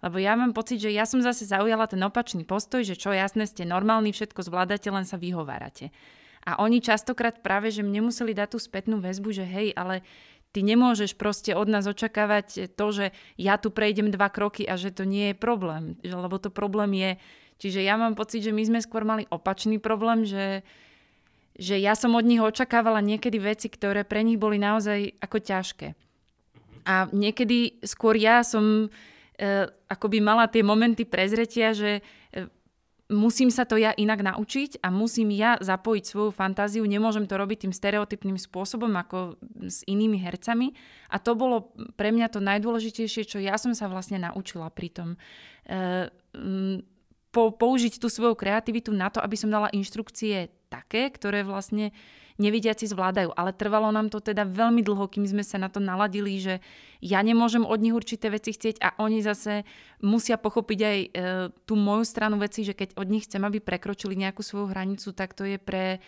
lebo 0.04 0.20
ja 0.20 0.36
mám 0.36 0.52
pocit, 0.52 0.84
že 0.84 0.92
ja 0.92 1.08
som 1.08 1.24
zase 1.24 1.48
zaujala 1.48 1.88
ten 1.88 2.04
opačný 2.04 2.44
postoj, 2.44 2.84
že 2.84 3.00
čo 3.00 3.08
jasné, 3.16 3.48
ste 3.48 3.64
normálni, 3.64 4.12
všetko 4.12 4.44
zvládate, 4.44 4.92
len 4.92 5.08
sa 5.08 5.16
vyhovárate. 5.16 5.96
A 6.46 6.62
oni 6.62 6.78
častokrát 6.78 7.42
práve, 7.42 7.74
že 7.74 7.82
mne 7.82 8.06
museli 8.06 8.30
dať 8.30 8.54
tú 8.54 8.58
spätnú 8.62 9.02
väzbu, 9.02 9.34
že 9.34 9.42
hej, 9.42 9.74
ale 9.74 10.06
Ty 10.56 10.64
nemôžeš 10.64 11.20
proste 11.20 11.52
od 11.52 11.68
nás 11.68 11.84
očakávať 11.84 12.72
to, 12.80 12.86
že 12.88 13.06
ja 13.36 13.60
tu 13.60 13.68
prejdem 13.68 14.08
dva 14.08 14.32
kroky 14.32 14.64
a 14.64 14.80
že 14.80 14.88
to 14.88 15.04
nie 15.04 15.28
je 15.28 15.36
problém, 15.36 16.00
lebo 16.00 16.40
to 16.40 16.48
problém 16.48 16.96
je. 16.96 17.10
Čiže 17.60 17.84
ja 17.84 18.00
mám 18.00 18.16
pocit, 18.16 18.40
že 18.40 18.56
my 18.56 18.64
sme 18.64 18.80
skôr 18.80 19.04
mali 19.04 19.28
opačný 19.28 19.76
problém, 19.76 20.24
že, 20.24 20.64
že 21.60 21.76
ja 21.76 21.92
som 21.92 22.16
od 22.16 22.24
nich 22.24 22.40
očakávala 22.40 23.04
niekedy 23.04 23.36
veci, 23.36 23.68
ktoré 23.68 24.08
pre 24.08 24.24
nich 24.24 24.40
boli 24.40 24.56
naozaj 24.56 25.20
ako 25.20 25.44
ťažké. 25.44 25.92
A 26.88 27.12
niekedy 27.12 27.76
skôr 27.84 28.16
ja 28.16 28.40
som 28.40 28.88
e, 28.88 29.68
akoby 29.92 30.24
mala 30.24 30.48
tie 30.48 30.64
momenty 30.64 31.04
prezretia, 31.04 31.76
že 31.76 32.00
musím 33.06 33.54
sa 33.54 33.62
to 33.62 33.78
ja 33.78 33.94
inak 33.94 34.18
naučiť 34.18 34.82
a 34.82 34.90
musím 34.90 35.30
ja 35.30 35.54
zapojiť 35.62 36.04
svoju 36.04 36.30
fantáziu. 36.34 36.82
Nemôžem 36.82 37.26
to 37.30 37.38
robiť 37.38 37.66
tým 37.66 37.74
stereotypným 37.74 38.34
spôsobom 38.34 38.90
ako 38.98 39.38
s 39.62 39.86
inými 39.86 40.18
hercami. 40.18 40.74
A 41.10 41.22
to 41.22 41.38
bolo 41.38 41.70
pre 41.94 42.10
mňa 42.10 42.26
to 42.34 42.42
najdôležitejšie, 42.42 43.22
čo 43.26 43.38
ja 43.38 43.54
som 43.62 43.74
sa 43.78 43.86
vlastne 43.86 44.18
naučila 44.18 44.66
pri 44.74 44.88
tom. 44.90 45.08
E, 45.70 46.10
po, 47.30 47.54
použiť 47.54 48.02
tú 48.02 48.10
svoju 48.10 48.34
kreativitu 48.34 48.90
na 48.90 49.06
to, 49.06 49.22
aby 49.22 49.38
som 49.38 49.54
dala 49.54 49.70
inštrukcie 49.70 50.50
také, 50.66 51.06
ktoré 51.14 51.46
vlastne 51.46 51.94
nevidiaci 52.36 52.88
zvládajú. 52.88 53.32
Ale 53.36 53.56
trvalo 53.56 53.92
nám 53.92 54.12
to 54.12 54.20
teda 54.20 54.44
veľmi 54.44 54.80
dlho, 54.84 55.08
kým 55.08 55.24
sme 55.24 55.44
sa 55.44 55.56
na 55.60 55.72
to 55.72 55.80
naladili, 55.80 56.36
že 56.40 56.60
ja 57.04 57.20
nemôžem 57.20 57.64
od 57.64 57.78
nich 57.80 57.92
určité 57.92 58.32
veci 58.32 58.56
chcieť 58.56 58.80
a 58.80 58.96
oni 59.00 59.20
zase 59.20 59.68
musia 60.00 60.40
pochopiť 60.40 60.78
aj 60.80 60.98
e, 60.98 61.08
tú 61.68 61.74
moju 61.76 62.04
stranu 62.08 62.40
veci, 62.40 62.64
že 62.64 62.72
keď 62.72 62.96
od 62.96 63.08
nich 63.08 63.28
chcem, 63.28 63.44
aby 63.44 63.60
prekročili 63.60 64.16
nejakú 64.16 64.40
svoju 64.40 64.72
hranicu, 64.72 65.12
tak 65.12 65.36
to 65.36 65.44
je 65.44 65.60
pre 65.60 66.00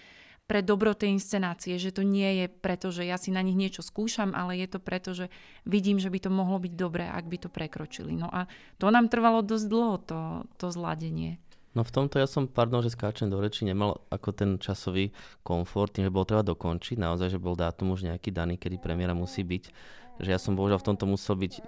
pre 0.48 0.64
dobro 0.64 0.96
tej 0.96 1.12
inscenácie, 1.12 1.76
že 1.76 1.92
to 1.92 2.00
nie 2.00 2.40
je 2.42 2.46
preto, 2.48 2.88
že 2.88 3.04
ja 3.04 3.20
si 3.20 3.28
na 3.28 3.44
nich 3.44 3.52
niečo 3.52 3.84
skúšam, 3.84 4.32
ale 4.32 4.56
je 4.56 4.68
to 4.72 4.80
preto, 4.80 5.12
že 5.12 5.28
vidím, 5.68 6.00
že 6.00 6.08
by 6.08 6.24
to 6.24 6.32
mohlo 6.32 6.56
byť 6.56 6.72
dobré, 6.72 7.04
ak 7.04 7.28
by 7.28 7.36
to 7.36 7.52
prekročili. 7.52 8.16
No 8.16 8.32
a 8.32 8.48
to 8.80 8.88
nám 8.88 9.12
trvalo 9.12 9.44
dosť 9.44 9.66
dlho, 9.68 9.94
to, 10.08 10.20
to 10.56 10.72
zladenie. 10.72 11.36
No 11.78 11.86
v 11.86 11.94
tomto 11.94 12.18
ja 12.18 12.26
som, 12.26 12.50
pardon, 12.50 12.82
že 12.82 12.90
skáčem 12.90 13.30
do 13.30 13.38
reči, 13.38 13.62
nemal 13.62 14.02
ako 14.10 14.34
ten 14.34 14.50
časový 14.58 15.14
komfort, 15.46 15.94
tým, 15.94 16.10
že 16.10 16.14
bol 16.14 16.26
treba 16.26 16.42
dokončiť, 16.42 16.98
naozaj, 16.98 17.30
že 17.30 17.38
bol 17.38 17.54
dátum 17.54 17.94
už 17.94 18.10
nejaký 18.10 18.34
daný, 18.34 18.58
kedy 18.58 18.82
premiéra 18.82 19.14
musí 19.14 19.46
byť. 19.46 19.70
Že 20.18 20.28
ja 20.34 20.42
som 20.42 20.58
bohužiaľ 20.58 20.82
v 20.82 20.88
tomto 20.90 21.06
musel 21.06 21.38
byť 21.38 21.62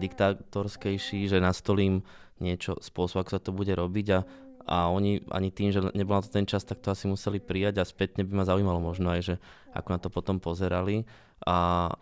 diktátorskejší, 0.00 1.28
že 1.28 1.44
nastolím 1.44 2.00
niečo, 2.40 2.80
spôsob, 2.80 3.20
ako 3.20 3.36
sa 3.36 3.40
to 3.44 3.52
bude 3.52 3.68
robiť 3.68 4.06
a, 4.16 4.20
a 4.64 4.88
oni 4.88 5.28
ani 5.28 5.52
tým, 5.52 5.76
že 5.76 5.84
nebol 5.92 6.16
na 6.16 6.24
to 6.24 6.32
ten 6.32 6.48
čas, 6.48 6.64
tak 6.64 6.80
to 6.80 6.88
asi 6.88 7.04
museli 7.04 7.36
prijať 7.36 7.84
a 7.84 7.84
spätne 7.84 8.24
by 8.24 8.32
ma 8.32 8.48
zaujímalo 8.48 8.80
možno 8.80 9.12
aj, 9.12 9.20
že 9.20 9.34
ako 9.76 9.88
na 9.92 9.98
to 10.00 10.08
potom 10.08 10.40
pozerali. 10.40 11.04
A, 11.44 11.92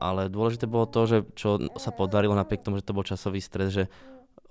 ale 0.00 0.32
dôležité 0.32 0.64
bolo 0.64 0.88
to, 0.88 1.04
že 1.04 1.28
čo 1.36 1.60
sa 1.76 1.92
podarilo 1.92 2.32
napriek 2.32 2.64
tomu, 2.64 2.80
že 2.80 2.88
to 2.88 2.96
bol 2.96 3.04
časový 3.04 3.44
stres, 3.44 3.68
že 3.76 3.84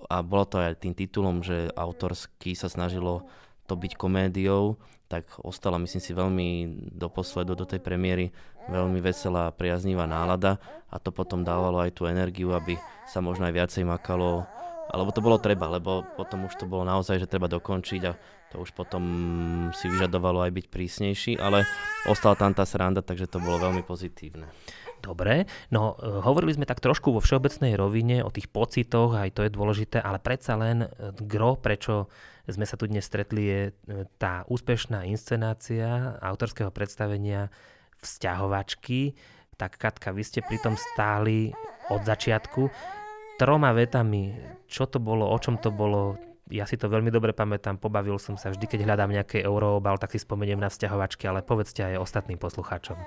a 0.10 0.24
bolo 0.26 0.46
to 0.48 0.58
aj 0.62 0.82
tým 0.82 0.96
titulom, 0.96 1.46
že 1.46 1.70
autorsky 1.76 2.58
sa 2.58 2.72
snažilo 2.72 3.28
to 3.70 3.78
byť 3.78 3.94
komédiou, 3.96 4.82
tak 5.12 5.28
ostala 5.44 5.76
myslím 5.76 6.02
si 6.02 6.12
veľmi 6.16 6.48
do 6.96 7.12
posledu, 7.12 7.52
do 7.52 7.68
tej 7.68 7.84
premiéry 7.84 8.32
veľmi 8.72 9.04
veselá, 9.04 9.52
priaznivá 9.52 10.08
nálada 10.08 10.56
a 10.88 10.96
to 10.98 11.12
potom 11.12 11.44
dávalo 11.44 11.84
aj 11.84 11.92
tú 11.92 12.08
energiu, 12.08 12.56
aby 12.56 12.80
sa 13.10 13.20
možno 13.20 13.50
aj 13.50 13.54
viacej 13.56 13.84
makalo, 13.84 14.48
alebo 14.92 15.12
to 15.12 15.20
bolo 15.20 15.36
treba, 15.40 15.68
lebo 15.68 16.08
potom 16.16 16.48
už 16.48 16.56
to 16.56 16.66
bolo 16.68 16.88
naozaj, 16.88 17.20
že 17.20 17.28
treba 17.28 17.52
dokončiť 17.52 18.02
a 18.08 18.16
to 18.52 18.64
už 18.64 18.76
potom 18.76 19.04
si 19.72 19.88
vyžadovalo 19.88 20.44
aj 20.44 20.52
byť 20.52 20.66
prísnejší, 20.68 21.34
ale 21.40 21.64
ostala 22.08 22.36
tam 22.36 22.52
tá 22.52 22.68
sranda, 22.68 23.00
takže 23.00 23.28
to 23.28 23.40
bolo 23.40 23.60
veľmi 23.60 23.84
pozitívne. 23.88 24.48
Dobre, 25.02 25.50
no 25.74 25.98
e, 25.98 26.22
hovorili 26.22 26.54
sme 26.54 26.70
tak 26.70 26.78
trošku 26.78 27.10
vo 27.10 27.20
všeobecnej 27.20 27.74
rovine 27.74 28.22
o 28.22 28.30
tých 28.30 28.46
pocitoch, 28.54 29.18
aj 29.18 29.34
to 29.34 29.42
je 29.42 29.52
dôležité, 29.52 29.98
ale 29.98 30.22
predsa 30.22 30.54
len 30.54 30.86
e, 30.86 30.88
gro, 31.26 31.58
prečo 31.58 32.06
sme 32.46 32.70
sa 32.70 32.78
tu 32.78 32.86
dnes 32.86 33.02
stretli, 33.02 33.42
je 33.42 33.62
e, 33.70 33.72
tá 34.22 34.46
úspešná 34.46 35.10
inscenácia 35.10 36.22
autorského 36.22 36.70
predstavenia 36.70 37.50
Vzťahovačky. 38.02 39.14
Tak 39.58 39.78
Katka, 39.78 40.10
vy 40.10 40.26
ste 40.26 40.42
pri 40.42 40.58
tom 40.58 40.74
stáli 40.74 41.54
od 41.94 42.02
začiatku. 42.02 42.70
troma 43.38 43.74
vetami, 43.74 44.38
čo 44.70 44.86
to 44.86 45.02
bolo, 45.02 45.30
o 45.30 45.38
čom 45.38 45.58
to 45.58 45.74
bolo, 45.74 46.18
ja 46.50 46.66
si 46.66 46.78
to 46.78 46.90
veľmi 46.90 47.10
dobre 47.10 47.34
pamätám, 47.34 47.78
pobavil 47.78 48.18
som 48.18 48.38
sa 48.38 48.54
vždy, 48.54 48.66
keď 48.70 48.80
hľadám 48.86 49.14
nejaké 49.14 49.42
euroobal, 49.42 49.98
tak 49.98 50.14
si 50.14 50.22
spomeniem 50.22 50.62
na 50.62 50.70
vzťahovačky, 50.70 51.26
ale 51.26 51.46
povedzte 51.46 51.82
aj 51.86 52.02
ostatným 52.02 52.38
poslucháčom. 52.38 52.98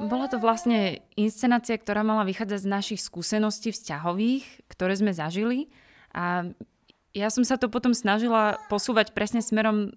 Bola 0.00 0.32
to 0.32 0.40
vlastne 0.40 1.04
inscenácia, 1.12 1.76
ktorá 1.76 2.00
mala 2.00 2.24
vychádzať 2.24 2.60
z 2.64 2.72
našich 2.72 3.00
skúseností 3.04 3.68
vzťahových, 3.68 4.64
ktoré 4.72 4.96
sme 4.96 5.12
zažili. 5.12 5.68
A 6.16 6.48
ja 7.12 7.28
som 7.28 7.44
sa 7.44 7.60
to 7.60 7.68
potom 7.68 7.92
snažila 7.92 8.56
posúvať 8.72 9.12
presne 9.12 9.44
smerom 9.44 9.92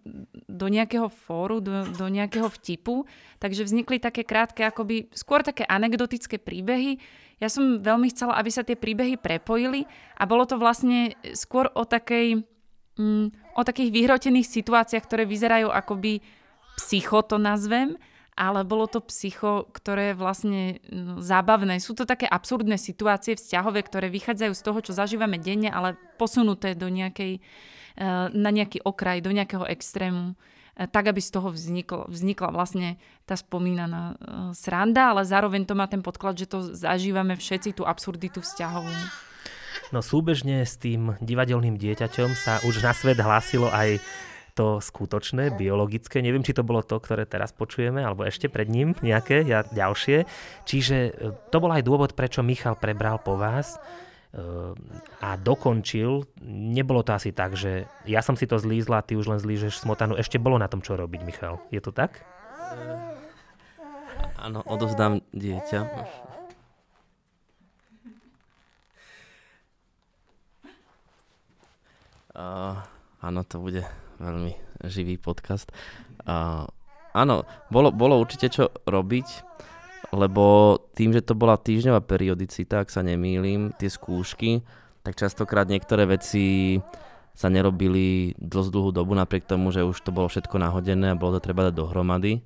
do 0.49 0.67
nejakého 0.67 1.07
fóru, 1.07 1.63
do, 1.63 1.87
do 1.87 2.05
nejakého 2.11 2.51
vtipu. 2.51 3.07
Takže 3.39 3.63
vznikli 3.63 4.01
také 4.01 4.27
krátke, 4.27 4.67
akoby 4.67 5.07
skôr 5.15 5.39
také 5.39 5.63
anekdotické 5.63 6.35
príbehy. 6.35 6.99
Ja 7.39 7.47
som 7.47 7.79
veľmi 7.79 8.11
chcela, 8.11 8.35
aby 8.35 8.51
sa 8.51 8.67
tie 8.67 8.75
príbehy 8.75 9.15
prepojili 9.21 9.87
a 10.19 10.27
bolo 10.27 10.43
to 10.43 10.59
vlastne 10.59 11.15
skôr 11.31 11.71
o 11.71 11.87
takej 11.87 12.43
mm, 12.99 13.55
o 13.55 13.61
takých 13.61 13.93
vyhrotených 13.93 14.49
situáciách, 14.49 15.05
ktoré 15.05 15.23
vyzerajú 15.23 15.69
akoby 15.69 16.19
psycho, 16.81 17.21
to 17.21 17.37
nazvem, 17.37 17.95
ale 18.33 18.65
bolo 18.65 18.89
to 18.89 19.01
psycho, 19.05 19.69
ktoré 19.69 20.13
je 20.13 20.19
vlastne 20.19 20.61
no, 20.89 21.21
zábavné. 21.21 21.77
Sú 21.77 21.93
to 21.93 22.09
také 22.09 22.25
absurdné 22.25 22.81
situácie 22.81 23.37
vzťahové, 23.37 23.85
ktoré 23.85 24.09
vychádzajú 24.09 24.53
z 24.57 24.61
toho, 24.65 24.79
čo 24.81 24.97
zažívame 24.97 25.37
denne, 25.37 25.69
ale 25.69 25.97
posunuté 26.17 26.73
do 26.73 26.89
nejakej, 26.89 27.37
eh, 27.39 28.27
na 28.33 28.49
nejaký 28.49 28.81
okraj, 28.81 29.21
do 29.21 29.29
nejakého 29.29 29.69
extrému 29.69 30.33
eh, 30.33 30.89
tak, 30.89 31.13
aby 31.13 31.21
z 31.21 31.29
toho 31.29 31.53
vzniklo, 31.53 32.09
vznikla 32.09 32.49
vlastne 32.49 32.97
tá 33.29 33.37
spomínaná 33.37 34.13
eh, 34.13 34.17
sranda, 34.57 35.13
ale 35.13 35.29
zároveň 35.29 35.69
to 35.69 35.77
má 35.77 35.85
ten 35.85 36.01
podklad, 36.01 36.33
že 36.33 36.49
to 36.49 36.73
zažívame 36.73 37.37
všetci, 37.37 37.77
tú 37.77 37.85
absurditu 37.85 38.41
vzťahovú. 38.41 38.93
No 39.93 40.01
súbežne 40.01 40.65
s 40.65 40.81
tým 40.81 41.13
divadelným 41.21 41.77
dieťaťom 41.77 42.33
sa 42.33 42.57
už 42.65 42.81
na 42.81 42.97
svet 42.97 43.21
hlásilo 43.21 43.69
aj 43.69 44.01
to 44.53 44.77
skutočné, 44.77 45.57
biologické. 45.57 46.21
Neviem, 46.21 46.45
či 46.45 46.53
to 46.53 46.61
bolo 46.61 46.85
to, 46.85 47.01
ktoré 47.01 47.25
teraz 47.25 47.49
počujeme, 47.49 48.05
alebo 48.05 48.21
ešte 48.25 48.47
pred 48.47 48.69
ním 48.69 48.93
nejaké 49.01 49.41
ja, 49.41 49.65
ďalšie. 49.65 50.29
Čiže 50.69 50.97
e, 51.09 51.11
to 51.49 51.57
bol 51.57 51.73
aj 51.73 51.81
dôvod, 51.81 52.13
prečo 52.13 52.45
Michal 52.45 52.77
prebral 52.77 53.17
po 53.17 53.33
vás 53.33 53.75
e, 53.75 53.77
a 55.25 55.29
dokončil. 55.41 56.29
Nebolo 56.45 57.01
to 57.01 57.17
asi 57.17 57.33
tak, 57.33 57.57
že 57.57 57.89
ja 58.05 58.21
som 58.21 58.37
si 58.37 58.45
to 58.45 58.61
zlízla, 58.61 59.01
ty 59.01 59.17
už 59.17 59.33
len 59.33 59.41
zlížeš 59.41 59.81
smotanu. 59.81 60.13
Ešte 60.21 60.37
bolo 60.37 60.61
na 60.61 60.69
tom, 60.69 60.85
čo 60.85 60.93
robiť, 60.93 61.21
Michal. 61.25 61.57
Je 61.73 61.81
to 61.81 61.89
tak? 61.89 62.21
Áno, 64.37 64.61
odovzdám 64.69 65.25
dieťa. 65.33 65.81
Uh, 72.33 72.81
áno, 73.21 73.45
to 73.45 73.61
bude 73.61 73.85
veľmi 74.19 74.53
živý 74.89 75.15
podcast. 75.17 75.71
Uh, 76.23 76.67
áno, 77.15 77.47
bolo, 77.69 77.93
bolo 77.93 78.19
určite 78.19 78.49
čo 78.51 78.73
robiť, 78.83 79.27
lebo 80.13 80.77
tým, 80.93 81.13
že 81.15 81.25
to 81.25 81.33
bola 81.33 81.57
týždňová 81.57 82.05
periodicita, 82.05 82.85
ak 82.85 82.93
sa 82.93 83.01
nemýlim, 83.01 83.73
tie 83.77 83.89
skúšky, 83.89 84.61
tak 85.01 85.17
častokrát 85.17 85.65
niektoré 85.67 86.05
veci 86.05 86.77
sa 87.33 87.49
nerobili 87.49 88.37
dosť 88.37 88.69
dlhú 88.69 88.89
dobu, 88.93 89.17
napriek 89.17 89.49
tomu, 89.49 89.73
že 89.73 89.81
už 89.81 89.97
to 90.05 90.13
bolo 90.13 90.29
všetko 90.29 90.61
nahodené 90.61 91.11
a 91.11 91.19
bolo 91.19 91.41
to 91.41 91.49
treba 91.49 91.65
dať 91.69 91.73
dohromady. 91.73 92.45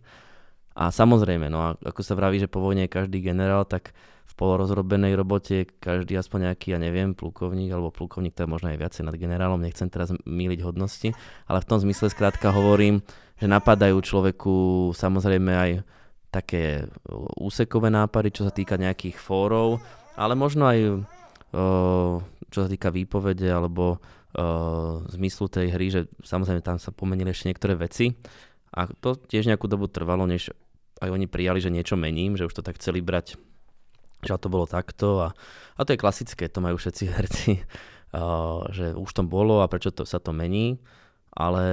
A 0.77 0.93
samozrejme, 0.93 1.51
no 1.51 1.59
a 1.59 1.69
ako 1.75 2.01
sa 2.05 2.15
vraví, 2.15 2.39
že 2.39 2.47
po 2.47 2.63
vojne 2.63 2.87
je 2.87 2.95
každý 2.95 3.19
generál, 3.19 3.67
tak 3.67 3.91
polorozrobenej 4.37 5.17
robote 5.17 5.65
každý 5.81 6.13
aspoň 6.15 6.53
nejaký, 6.53 6.77
ja 6.77 6.79
neviem, 6.79 7.17
plukovník 7.17 7.73
alebo 7.73 7.89
plukovník, 7.89 8.37
to 8.37 8.45
je 8.45 8.53
možno 8.53 8.69
aj 8.69 8.77
viacej 8.77 9.03
nad 9.09 9.17
generálom, 9.17 9.57
nechcem 9.57 9.89
teraz 9.89 10.13
míliť 10.13 10.61
hodnosti, 10.61 11.09
ale 11.49 11.59
v 11.59 11.67
tom 11.67 11.81
zmysle 11.81 12.13
skrátka 12.13 12.53
hovorím, 12.53 13.01
že 13.41 13.49
napadajú 13.49 13.97
človeku 13.97 14.53
samozrejme 14.93 15.51
aj 15.51 15.71
také 16.29 16.85
úsekové 17.41 17.89
nápady, 17.89 18.29
čo 18.29 18.45
sa 18.45 18.53
týka 18.53 18.77
nejakých 18.77 19.17
fórov, 19.17 19.81
ale 20.13 20.37
možno 20.37 20.69
aj 20.69 20.79
čo 22.47 22.59
sa 22.61 22.69
týka 22.69 22.93
výpovede 22.93 23.49
alebo 23.49 23.97
zmyslu 25.09 25.49
tej 25.49 25.73
hry, 25.73 25.87
že 25.89 26.05
samozrejme 26.21 26.61
tam 26.61 26.77
sa 26.77 26.93
pomenili 26.93 27.33
ešte 27.33 27.49
niektoré 27.49 27.73
veci. 27.73 28.13
A 28.75 28.85
to 28.85 29.17
tiež 29.17 29.49
nejakú 29.49 29.65
dobu 29.65 29.89
trvalo, 29.89 30.29
než 30.29 30.53
aj 31.01 31.09
oni 31.09 31.25
prijali, 31.25 31.57
že 31.57 31.73
niečo 31.73 31.97
mením, 31.97 32.37
že 32.37 32.45
už 32.45 32.53
to 32.53 32.61
tak 32.61 32.77
chceli 32.77 33.01
brať 33.01 33.39
že 34.27 34.35
to 34.37 34.51
bolo 34.51 34.67
takto 34.67 35.23
a, 35.23 35.29
a 35.79 35.81
to 35.87 35.95
je 35.95 36.01
klasické, 36.03 36.51
to 36.51 36.59
majú 36.59 36.75
všetci 36.75 37.03
herci, 37.07 37.51
že 38.77 38.85
už 38.93 39.09
to 39.15 39.23
bolo 39.23 39.63
a 39.63 39.71
prečo 39.71 39.95
to, 39.95 40.03
sa 40.03 40.19
to 40.19 40.35
mení, 40.35 40.77
ale 41.31 41.63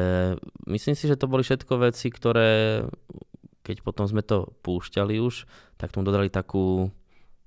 myslím 0.71 0.95
si, 0.95 1.11
že 1.11 1.19
to 1.19 1.27
boli 1.27 1.43
všetko 1.43 1.83
veci, 1.83 2.09
ktoré 2.09 2.85
keď 3.65 3.81
potom 3.81 4.05
sme 4.05 4.21
to 4.21 4.53
púšťali 4.61 5.17
už, 5.25 5.49
tak 5.81 5.91
tomu 5.91 6.05
dodali 6.05 6.29
takú, 6.29 6.93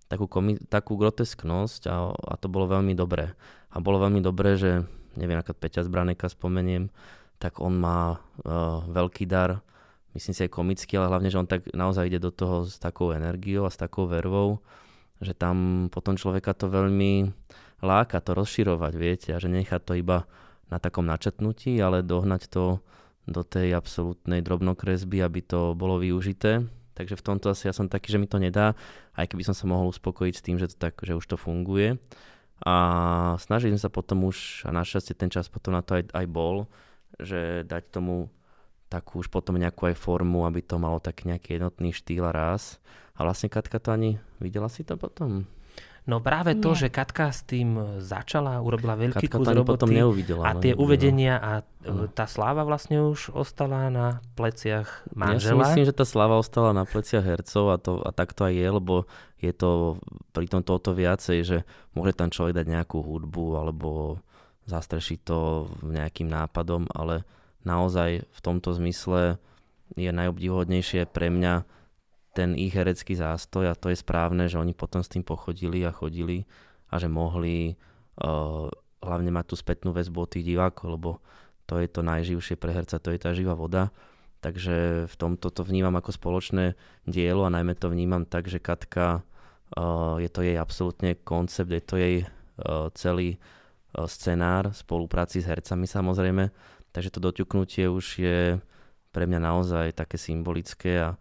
takú, 0.09 0.25
komi- 0.25 0.59
takú 0.65 0.97
grotesknosť 0.97 1.85
a, 1.87 2.09
a 2.09 2.33
to 2.41 2.49
bolo 2.49 2.65
veľmi 2.65 2.97
dobré. 2.97 3.37
A 3.69 3.77
bolo 3.77 4.01
veľmi 4.01 4.19
dobré, 4.25 4.57
že 4.57 4.81
neviem, 5.13 5.37
ako 5.37 5.53
Peťa 5.53 5.85
Zbraneka 5.85 6.25
spomeniem, 6.25 6.89
tak 7.37 7.61
on 7.61 7.77
má 7.77 8.17
uh, 8.17 8.81
veľký 8.89 9.29
dar, 9.29 9.61
myslím 10.17 10.33
si 10.33 10.41
aj 10.49 10.51
komický, 10.57 10.97
ale 10.97 11.13
hlavne, 11.13 11.29
že 11.29 11.37
on 11.37 11.45
tak 11.45 11.69
naozaj 11.69 12.09
ide 12.09 12.17
do 12.17 12.33
toho 12.33 12.65
s 12.65 12.81
takou 12.81 13.13
energiou 13.13 13.69
a 13.69 13.73
s 13.73 13.77
takou 13.77 14.09
vervou 14.09 14.57
že 15.21 15.33
tam 15.33 15.87
potom 15.89 16.17
človeka 16.17 16.53
to 16.53 16.69
veľmi 16.69 17.31
láka 17.81 18.21
to 18.21 18.33
rozširovať, 18.33 18.93
viete, 18.97 19.29
a 19.33 19.41
že 19.41 19.49
nechať 19.49 19.81
to 19.85 19.93
iba 19.97 20.25
na 20.67 20.77
takom 20.77 21.05
načetnutí, 21.05 21.77
ale 21.79 22.03
dohnať 22.03 22.49
to 22.49 22.83
do 23.27 23.41
tej 23.43 23.75
absolútnej 23.75 24.39
drobnokresby, 24.39 25.19
aby 25.19 25.43
to 25.43 25.75
bolo 25.75 25.99
využité. 25.99 26.63
Takže 26.95 27.13
v 27.13 27.25
tomto 27.25 27.53
asi 27.53 27.69
ja 27.69 27.73
som 27.75 27.85
taký, 27.85 28.09
že 28.09 28.17
mi 28.17 28.25
to 28.25 28.41
nedá, 28.41 28.73
aj 29.13 29.29
keby 29.29 29.45
som 29.45 29.53
sa 29.53 29.69
mohol 29.69 29.93
uspokojiť 29.93 30.33
s 30.33 30.45
tým, 30.45 30.57
že, 30.57 30.73
to 30.73 30.77
tak, 30.79 30.97
že 31.05 31.13
už 31.13 31.25
to 31.29 31.37
funguje. 31.37 32.01
A 32.65 32.75
snažím 33.37 33.77
sa 33.77 33.93
potom 33.93 34.25
už, 34.25 34.65
a 34.65 34.73
našťastie 34.73 35.13
ten 35.13 35.29
čas 35.29 35.45
potom 35.45 35.77
na 35.77 35.85
to 35.85 36.01
aj, 36.01 36.09
aj 36.09 36.25
bol, 36.25 36.65
že 37.21 37.61
dať 37.69 37.93
tomu 37.93 38.33
takú 38.89 39.21
už 39.21 39.29
potom 39.29 39.59
nejakú 39.59 39.93
aj 39.93 39.99
formu, 39.99 40.47
aby 40.47 40.63
to 40.63 40.81
malo 40.81 40.97
tak 40.97 41.27
nejaký 41.27 41.59
jednotný 41.59 41.93
štýl 41.93 42.25
a 42.25 42.33
ráz. 42.33 42.81
A 43.17 43.25
vlastne 43.25 43.49
Katka 43.49 43.81
to 43.81 43.89
ani, 43.89 44.21
videla 44.37 44.69
si 44.69 44.85
to 44.85 44.93
potom? 44.95 45.49
No 46.07 46.23
práve 46.23 46.55
to, 46.55 46.71
Nie. 46.71 46.79
že 46.79 46.87
Katka 46.87 47.35
s 47.35 47.43
tým 47.43 47.99
začala, 47.99 48.63
urobila 48.63 48.95
veľký 48.95 49.27
Katka 49.27 49.43
kus 49.43 49.47
roboty 49.51 49.75
potom 49.75 49.91
neuvidela, 49.91 50.43
a 50.47 50.55
tie 50.55 50.71
no, 50.71 50.87
uvedenia 50.87 51.35
a 51.35 51.67
no. 51.83 52.07
tá 52.07 52.23
sláva 52.23 52.63
vlastne 52.63 53.03
už 53.03 53.35
ostala 53.35 53.91
na 53.91 54.23
pleciach 54.39 54.87
manžela. 55.11 55.67
Ja 55.67 55.75
si 55.75 55.83
myslím, 55.83 55.87
že 55.91 55.97
tá 55.99 56.07
sláva 56.07 56.39
ostala 56.39 56.71
na 56.71 56.87
pleciach 56.87 57.27
hercov 57.27 57.75
a, 57.75 57.75
to, 57.75 57.99
a 58.07 58.15
tak 58.15 58.31
to 58.31 58.47
aj 58.47 58.55
je, 58.55 58.67
lebo 58.71 59.03
je 59.43 59.51
to 59.51 59.99
pri 60.31 60.47
tom 60.47 60.63
toto 60.63 60.95
viacej, 60.95 61.43
že 61.43 61.57
môže 61.91 62.15
tam 62.15 62.31
človek 62.31 62.55
dať 62.55 62.65
nejakú 62.71 63.03
hudbu 63.03 63.59
alebo 63.59 64.23
zastrešiť 64.63 65.19
to 65.27 65.67
nejakým 65.91 66.31
nápadom, 66.31 66.87
ale 66.95 67.27
naozaj 67.67 68.23
v 68.23 68.39
tomto 68.39 68.71
zmysle 68.79 69.43
je 69.99 70.07
najobdivhodnejšie 70.07 71.03
pre 71.11 71.27
mňa 71.27 71.67
ten 72.37 72.53
ich 72.53 72.77
herecký 72.77 73.17
zástoj 73.17 73.73
a 73.73 73.73
to 73.73 73.89
je 73.89 73.97
správne, 73.97 74.45
že 74.45 74.61
oni 74.61 74.77
potom 74.77 75.01
s 75.01 75.09
tým 75.09 75.25
pochodili 75.25 75.81
a 75.81 75.89
chodili 75.89 76.45
a 76.93 77.01
že 77.01 77.09
mohli 77.09 77.73
uh, 78.21 78.69
hlavne 79.01 79.33
mať 79.33 79.45
tú 79.49 79.55
spätnú 79.57 79.89
väzbu 79.89 80.29
od 80.29 80.29
tých 80.29 80.45
divákov, 80.45 80.85
lebo 80.93 81.09
to 81.65 81.81
je 81.81 81.89
to 81.89 82.05
najživšie 82.05 82.53
pre 82.61 82.77
herca, 82.77 83.01
to 83.01 83.09
je 83.09 83.17
tá 83.17 83.33
živá 83.33 83.57
voda. 83.57 83.89
Takže 84.37 85.09
v 85.09 85.15
tomto 85.17 85.49
to 85.49 85.65
vnímam 85.65 85.97
ako 85.97 86.13
spoločné 86.13 86.77
dielo 87.09 87.41
a 87.41 87.49
najmä 87.49 87.73
to 87.73 87.89
vnímam 87.89 88.21
tak, 88.21 88.45
že 88.45 88.61
Katka 88.61 89.25
uh, 89.73 90.21
je 90.21 90.29
to 90.29 90.45
jej 90.45 90.61
absolútne 90.61 91.17
koncept, 91.25 91.73
je 91.73 91.81
to 91.81 91.97
jej 91.97 92.15
uh, 92.21 92.93
celý 92.93 93.41
uh, 93.97 94.05
scenár 94.05 94.77
spolupráci 94.77 95.41
s 95.41 95.49
hercami 95.49 95.89
samozrejme, 95.89 96.53
takže 96.93 97.09
to 97.09 97.17
doťuknutie 97.17 97.89
už 97.89 98.05
je 98.21 98.61
pre 99.09 99.25
mňa 99.25 99.41
naozaj 99.41 99.97
také 99.97 100.21
symbolické 100.21 101.01
a 101.01 101.17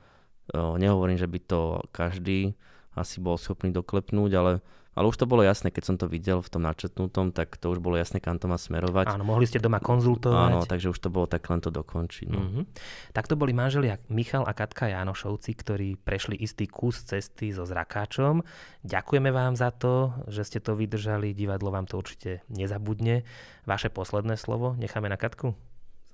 Nehovorím, 0.54 1.18
že 1.18 1.26
by 1.26 1.38
to 1.42 1.61
každý 1.90 2.54
asi 2.96 3.20
bol 3.20 3.37
schopný 3.37 3.68
doklepnúť, 3.76 4.32
ale, 4.32 4.64
ale 4.96 5.04
už 5.04 5.20
to 5.20 5.28
bolo 5.28 5.44
jasné, 5.44 5.68
keď 5.68 5.85
som 5.85 5.96
to 6.00 6.09
videl 6.09 6.40
v 6.40 6.48
tom 6.48 6.64
načetnutom, 6.64 7.28
tak 7.28 7.61
to 7.61 7.68
už 7.68 7.76
bolo 7.76 8.00
jasné, 8.00 8.24
kam 8.24 8.40
to 8.40 8.48
má 8.48 8.56
smerovať. 8.56 9.12
Áno, 9.12 9.20
mohli 9.20 9.44
ste 9.44 9.61
doma 9.61 9.85
konzultovať. 9.85 10.50
Áno, 10.56 10.64
takže 10.64 10.88
už 10.88 10.98
to 11.04 11.12
bolo 11.12 11.28
tak 11.28 11.44
len 11.52 11.61
to 11.61 11.68
dokončiť. 11.68 12.28
No. 12.32 12.40
Mm-hmm. 12.40 12.64
Tak 13.12 13.28
to 13.28 13.37
boli 13.37 13.52
manželia 13.52 14.00
Michal 14.09 14.48
a 14.48 14.56
Katka 14.56 14.88
Jánošovci, 14.88 15.52
ktorí 15.52 15.88
prešli 16.00 16.40
istý 16.40 16.64
kus 16.64 17.04
cesty 17.04 17.52
so 17.52 17.68
zrakáčom. 17.68 18.40
Ďakujeme 18.80 19.28
vám 19.28 19.61
za 19.61 19.76
to, 19.76 20.16
že 20.32 20.48
ste 20.48 20.59
to 20.64 20.72
vydržali, 20.72 21.37
divadlo 21.37 21.68
vám 21.68 21.85
to 21.85 22.00
určite 22.00 22.40
nezabudne. 22.48 23.28
Vaše 23.68 23.92
posledné 23.92 24.40
slovo 24.40 24.72
necháme 24.80 25.12
na 25.12 25.20
Katku? 25.20 25.52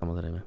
Samozrejme. 0.02 0.42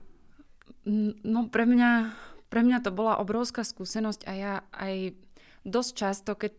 No 1.23 1.47
pre 1.47 1.63
mňa 1.63 2.11
pre 2.55 2.63
mňa 2.63 2.87
to 2.87 2.95
bola 2.95 3.19
obrovská 3.19 3.67
skúsenosť 3.67 4.23
a 4.23 4.31
ja 4.31 4.53
aj 4.71 5.11
dosť 5.67 5.91
často, 5.91 6.39
keď 6.39 6.55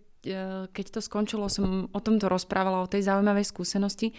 keď 0.75 0.87
to 0.91 0.99
skončilo, 0.99 1.47
som 1.47 1.87
o 1.95 2.01
tomto 2.03 2.27
rozprávala, 2.27 2.83
o 2.83 2.91
tej 2.91 3.07
zaujímavej 3.07 3.47
skúsenosti. 3.47 4.11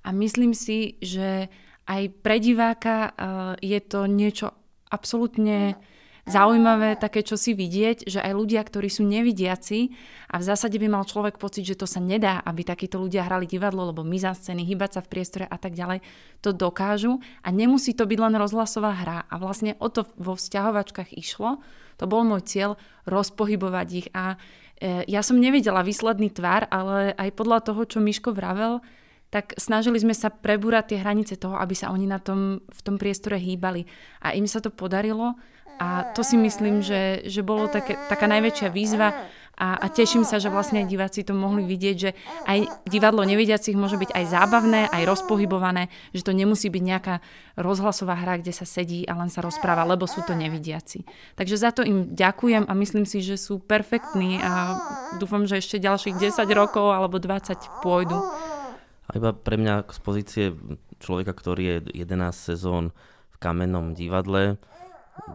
A 0.00 0.08
myslím 0.08 0.56
si, 0.56 0.96
že 1.04 1.52
aj 1.84 2.02
pre 2.24 2.40
diváka 2.40 3.12
je 3.60 3.76
to 3.84 4.08
niečo 4.08 4.56
absolútne 4.88 5.76
zaujímavé 6.28 7.00
také, 7.00 7.24
čo 7.24 7.38
si 7.40 7.56
vidieť, 7.56 8.04
že 8.04 8.20
aj 8.20 8.32
ľudia, 8.36 8.60
ktorí 8.60 8.88
sú 8.92 9.06
nevidiaci 9.06 9.92
a 10.28 10.40
v 10.40 10.44
zásade 10.44 10.76
by 10.76 10.88
mal 10.88 11.04
človek 11.08 11.40
pocit, 11.40 11.64
že 11.64 11.78
to 11.78 11.88
sa 11.88 12.02
nedá, 12.02 12.40
aby 12.44 12.64
takíto 12.66 13.00
ľudia 13.00 13.24
hrali 13.24 13.48
divadlo, 13.48 13.88
lebo 13.88 14.04
my 14.04 14.16
za 14.20 14.36
scény, 14.36 14.66
hýbať 14.68 14.98
sa 14.98 15.00
v 15.04 15.10
priestore 15.10 15.44
a 15.48 15.56
tak 15.56 15.72
ďalej, 15.72 16.04
to 16.44 16.52
dokážu 16.52 17.20
a 17.40 17.48
nemusí 17.48 17.96
to 17.96 18.04
byť 18.04 18.18
len 18.20 18.34
rozhlasová 18.36 18.92
hra. 19.00 19.18
A 19.28 19.34
vlastne 19.40 19.76
o 19.80 19.88
to 19.88 20.04
vo 20.20 20.36
vzťahovačkách 20.36 21.16
išlo, 21.16 21.60
to 21.96 22.04
bol 22.08 22.24
môj 22.24 22.44
cieľ, 22.48 22.70
rozpohybovať 23.04 23.88
ich 23.92 24.08
a 24.16 24.36
e, 24.80 25.04
ja 25.04 25.20
som 25.20 25.36
nevidela 25.36 25.84
výsledný 25.84 26.32
tvar, 26.32 26.64
ale 26.72 27.12
aj 27.16 27.36
podľa 27.36 27.58
toho, 27.68 27.84
čo 27.84 27.98
Miško 28.00 28.32
vravel, 28.32 28.80
tak 29.30 29.54
snažili 29.54 30.02
sme 30.02 30.10
sa 30.10 30.26
prebúrať 30.26 30.94
tie 30.94 30.98
hranice 30.98 31.38
toho, 31.38 31.54
aby 31.54 31.74
sa 31.78 31.94
oni 31.94 32.02
na 32.10 32.18
tom, 32.18 32.66
v 32.66 32.80
tom 32.82 32.98
priestore 32.98 33.38
hýbali. 33.38 33.86
A 34.26 34.34
im 34.34 34.44
sa 34.50 34.58
to 34.58 34.74
podarilo 34.74 35.38
a 35.80 36.12
to 36.12 36.20
si 36.20 36.36
myslím, 36.36 36.84
že, 36.84 37.24
že 37.24 37.40
bolo 37.40 37.64
také, 37.64 37.96
taká 38.12 38.28
najväčšia 38.28 38.68
výzva 38.68 39.16
a, 39.60 39.76
a 39.76 39.86
teším 39.92 40.24
sa, 40.24 40.40
že 40.40 40.48
vlastne 40.48 40.80
aj 40.80 40.88
diváci 40.88 41.20
to 41.20 41.36
mohli 41.36 41.64
vidieť, 41.68 41.96
že 41.96 42.16
aj 42.48 42.88
divadlo 42.88 43.24
nevidiacich 43.28 43.76
môže 43.76 44.00
byť 44.00 44.12
aj 44.16 44.24
zábavné, 44.28 44.88
aj 44.88 45.04
rozpohybované, 45.04 45.92
že 46.16 46.24
to 46.24 46.32
nemusí 46.32 46.72
byť 46.72 46.80
nejaká 46.80 47.14
rozhlasová 47.60 48.16
hra, 48.16 48.40
kde 48.40 48.56
sa 48.56 48.64
sedí 48.64 49.04
a 49.04 49.12
len 49.16 49.28
sa 49.28 49.44
rozpráva, 49.44 49.84
lebo 49.84 50.08
sú 50.08 50.24
to 50.24 50.32
nevidiaci. 50.32 51.04
Takže 51.36 51.56
za 51.60 51.76
to 51.76 51.84
im 51.84 52.08
ďakujem 52.16 52.68
a 52.68 52.72
myslím 52.72 53.04
si, 53.04 53.20
že 53.20 53.36
sú 53.36 53.60
perfektní 53.60 54.40
a 54.40 54.80
dúfam, 55.20 55.44
že 55.44 55.60
ešte 55.60 55.76
ďalších 55.76 56.16
10 56.16 56.40
rokov 56.56 56.96
alebo 56.96 57.20
20 57.20 57.84
pôjdu. 57.84 58.16
A 59.08 59.10
iba 59.12 59.36
pre 59.36 59.60
mňa 59.60 59.92
z 59.92 60.00
pozície 60.00 60.46
človeka, 61.04 61.36
ktorý 61.36 61.84
je 61.84 62.04
11 62.04 62.32
sezón 62.32 62.96
v 63.32 63.36
kamennom 63.36 63.92
divadle, 63.92 64.56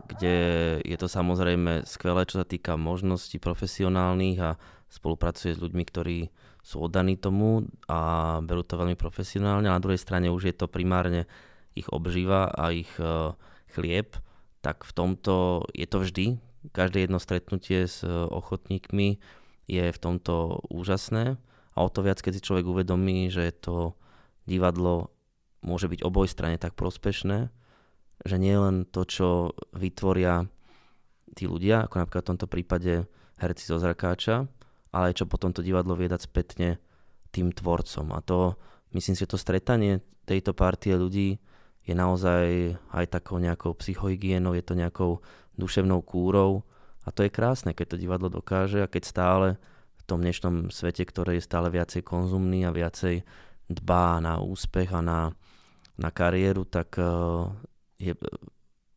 kde 0.07 0.35
je 0.81 0.97
to 0.97 1.07
samozrejme 1.09 1.85
skvelé, 1.85 2.25
čo 2.25 2.41
sa 2.41 2.47
týka 2.47 2.77
možností 2.77 3.37
profesionálnych 3.41 4.37
a 4.41 4.59
spolupracuje 4.89 5.57
s 5.57 5.61
ľuďmi, 5.61 5.83
ktorí 5.87 6.19
sú 6.65 6.81
oddaní 6.81 7.17
tomu 7.17 7.69
a 7.85 8.41
berú 8.41 8.65
to 8.65 8.79
veľmi 8.79 8.97
profesionálne. 8.97 9.69
A 9.69 9.77
na 9.77 9.83
druhej 9.83 10.01
strane 10.01 10.33
už 10.33 10.49
je 10.49 10.55
to 10.55 10.65
primárne 10.65 11.29
ich 11.77 11.85
obživa 11.91 12.49
a 12.49 12.71
ich 12.71 12.89
e, 12.97 13.35
chlieb, 13.75 14.17
tak 14.65 14.87
v 14.87 14.91
tomto 14.95 15.67
je 15.75 15.85
to 15.85 15.97
vždy. 16.01 16.25
Každé 16.73 17.05
jedno 17.05 17.21
stretnutie 17.21 17.85
s 17.85 18.01
e, 18.01 18.09
ochotníkmi 18.09 19.21
je 19.69 19.85
v 19.91 20.01
tomto 20.01 20.65
úžasné 20.71 21.37
a 21.75 21.77
o 21.83 21.89
to 21.91 22.01
viac, 22.01 22.23
keď 22.23 22.39
si 22.39 22.45
človek 22.45 22.65
uvedomí, 22.65 23.27
že 23.27 23.51
to 23.51 23.93
divadlo 24.47 25.11
môže 25.59 25.91
byť 25.91 26.01
oboj 26.05 26.29
strane 26.29 26.55
tak 26.55 26.77
prospešné, 26.77 27.51
že 28.23 28.39
nie 28.39 28.55
len 28.55 28.87
to, 28.87 29.03
čo 29.03 29.51
vytvoria 29.75 30.47
tí 31.35 31.49
ľudia, 31.49 31.85
ako 31.85 31.95
napríklad 31.99 32.23
v 32.23 32.31
tomto 32.31 32.47
prípade 32.47 32.93
herci 33.41 33.63
zo 33.67 33.75
Zrkáča, 33.81 34.47
ale 34.95 35.11
aj 35.11 35.23
čo 35.23 35.25
potom 35.27 35.51
to 35.51 35.59
divadlo 35.59 35.99
vie 35.99 36.07
dať 36.07 36.31
spätne 36.31 36.79
tým 37.35 37.51
tvorcom. 37.51 38.15
A 38.15 38.23
to, 38.23 38.55
myslím 38.95 39.19
si, 39.19 39.27
že 39.27 39.35
to 39.35 39.41
stretanie 39.41 39.99
tejto 40.23 40.55
partie 40.55 40.95
ľudí 40.95 41.43
je 41.85 41.93
naozaj 41.93 42.73
aj 42.95 43.05
takou 43.11 43.37
nejakou 43.37 43.75
psychohygienou, 43.77 44.55
je 44.55 44.63
to 44.63 44.73
nejakou 44.73 45.19
duševnou 45.59 46.01
kúrou 46.01 46.65
a 47.05 47.13
to 47.13 47.21
je 47.21 47.29
krásne, 47.29 47.77
keď 47.77 47.95
to 47.95 48.01
divadlo 48.01 48.31
dokáže 48.31 48.81
a 48.81 48.89
keď 48.89 49.03
stále 49.05 49.47
v 49.99 50.03
tom 50.09 50.23
dnešnom 50.25 50.73
svete, 50.73 51.05
ktorý 51.05 51.37
je 51.37 51.45
stále 51.45 51.69
viacej 51.69 52.01
konzumný 52.01 52.65
a 52.65 52.73
viacej 52.73 53.21
dbá 53.69 54.17
na 54.21 54.41
úspech 54.41 54.89
a 54.93 55.01
na, 55.05 55.19
na 55.97 56.09
kariéru, 56.09 56.65
tak 56.65 56.97
uh, 56.97 57.53
je 57.99 58.13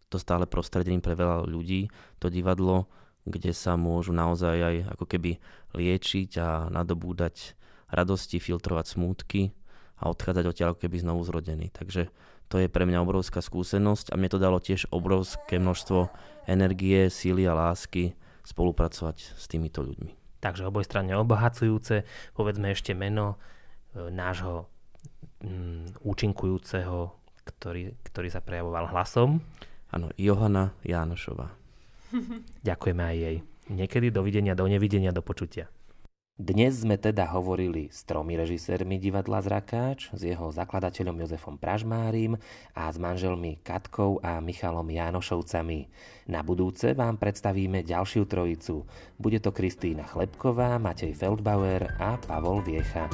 to 0.08 0.16
stále 0.16 0.48
prostredím 0.48 1.04
pre 1.04 1.12
veľa 1.12 1.44
ľudí, 1.44 1.92
to 2.16 2.32
divadlo, 2.32 2.88
kde 3.28 3.52
sa 3.52 3.76
môžu 3.76 4.16
naozaj 4.16 4.56
aj 4.56 4.76
ako 4.96 5.04
keby 5.04 5.30
liečiť 5.76 6.30
a 6.40 6.72
nadobúdať 6.72 7.58
radosti, 7.92 8.40
filtrovať 8.40 8.96
smútky 8.96 9.52
a 10.00 10.08
odchádzať 10.08 10.44
odtiaľ 10.48 10.68
ako 10.72 10.88
keby 10.88 10.96
znovu 11.04 11.20
zrodený. 11.28 11.68
Takže 11.72 12.08
to 12.48 12.56
je 12.56 12.72
pre 12.72 12.88
mňa 12.88 13.04
obrovská 13.04 13.44
skúsenosť 13.44 14.12
a 14.12 14.16
mne 14.16 14.32
to 14.32 14.40
dalo 14.40 14.56
tiež 14.56 14.88
obrovské 14.88 15.60
množstvo 15.60 16.08
energie, 16.48 17.12
síly 17.12 17.44
a 17.44 17.52
lásky 17.52 18.16
spolupracovať 18.48 19.36
s 19.36 19.44
týmito 19.44 19.84
ľuďmi. 19.84 20.40
Takže 20.40 20.64
obojstranne 20.70 21.12
obohacujúce, 21.18 22.08
povedzme 22.32 22.72
ešte 22.72 22.96
meno 22.96 23.36
e, 23.36 24.08
nášho 24.08 24.70
mm, 25.44 26.00
účinkujúceho 26.00 27.12
ktorý, 27.48 27.96
ktorý 28.04 28.28
sa 28.28 28.44
prejavoval 28.44 28.92
hlasom. 28.92 29.40
Áno, 29.88 30.12
Johana 30.20 30.76
Jánošová. 30.84 31.48
Ďakujeme 32.64 33.02
aj 33.04 33.16
jej. 33.16 33.36
Niekedy 33.68 34.08
dovidenia, 34.12 34.56
do 34.56 34.64
nevidenia, 34.68 35.12
do 35.12 35.20
počutia. 35.20 35.68
Dnes 36.38 36.86
sme 36.86 36.94
teda 36.94 37.26
hovorili 37.34 37.90
s 37.90 38.06
tromi 38.06 38.38
režisérmi 38.38 39.02
divadla 39.02 39.42
Zrakáč, 39.42 40.14
s 40.14 40.22
jeho 40.22 40.54
zakladateľom 40.54 41.26
Jozefom 41.26 41.58
Pražmárim 41.58 42.38
a 42.78 42.86
s 42.86 42.94
manželmi 42.94 43.58
Katkou 43.58 44.22
a 44.22 44.38
Michalom 44.38 44.86
Jánošovcami. 44.86 45.90
Na 46.30 46.46
budúce 46.46 46.94
vám 46.94 47.18
predstavíme 47.18 47.82
ďalšiu 47.82 48.30
trojicu. 48.30 48.86
Bude 49.18 49.42
to 49.42 49.50
Kristýna 49.50 50.06
Chlebková, 50.06 50.78
Matej 50.78 51.18
Feldbauer 51.18 51.98
a 51.98 52.14
Pavol 52.22 52.62
Viecha. 52.62 53.10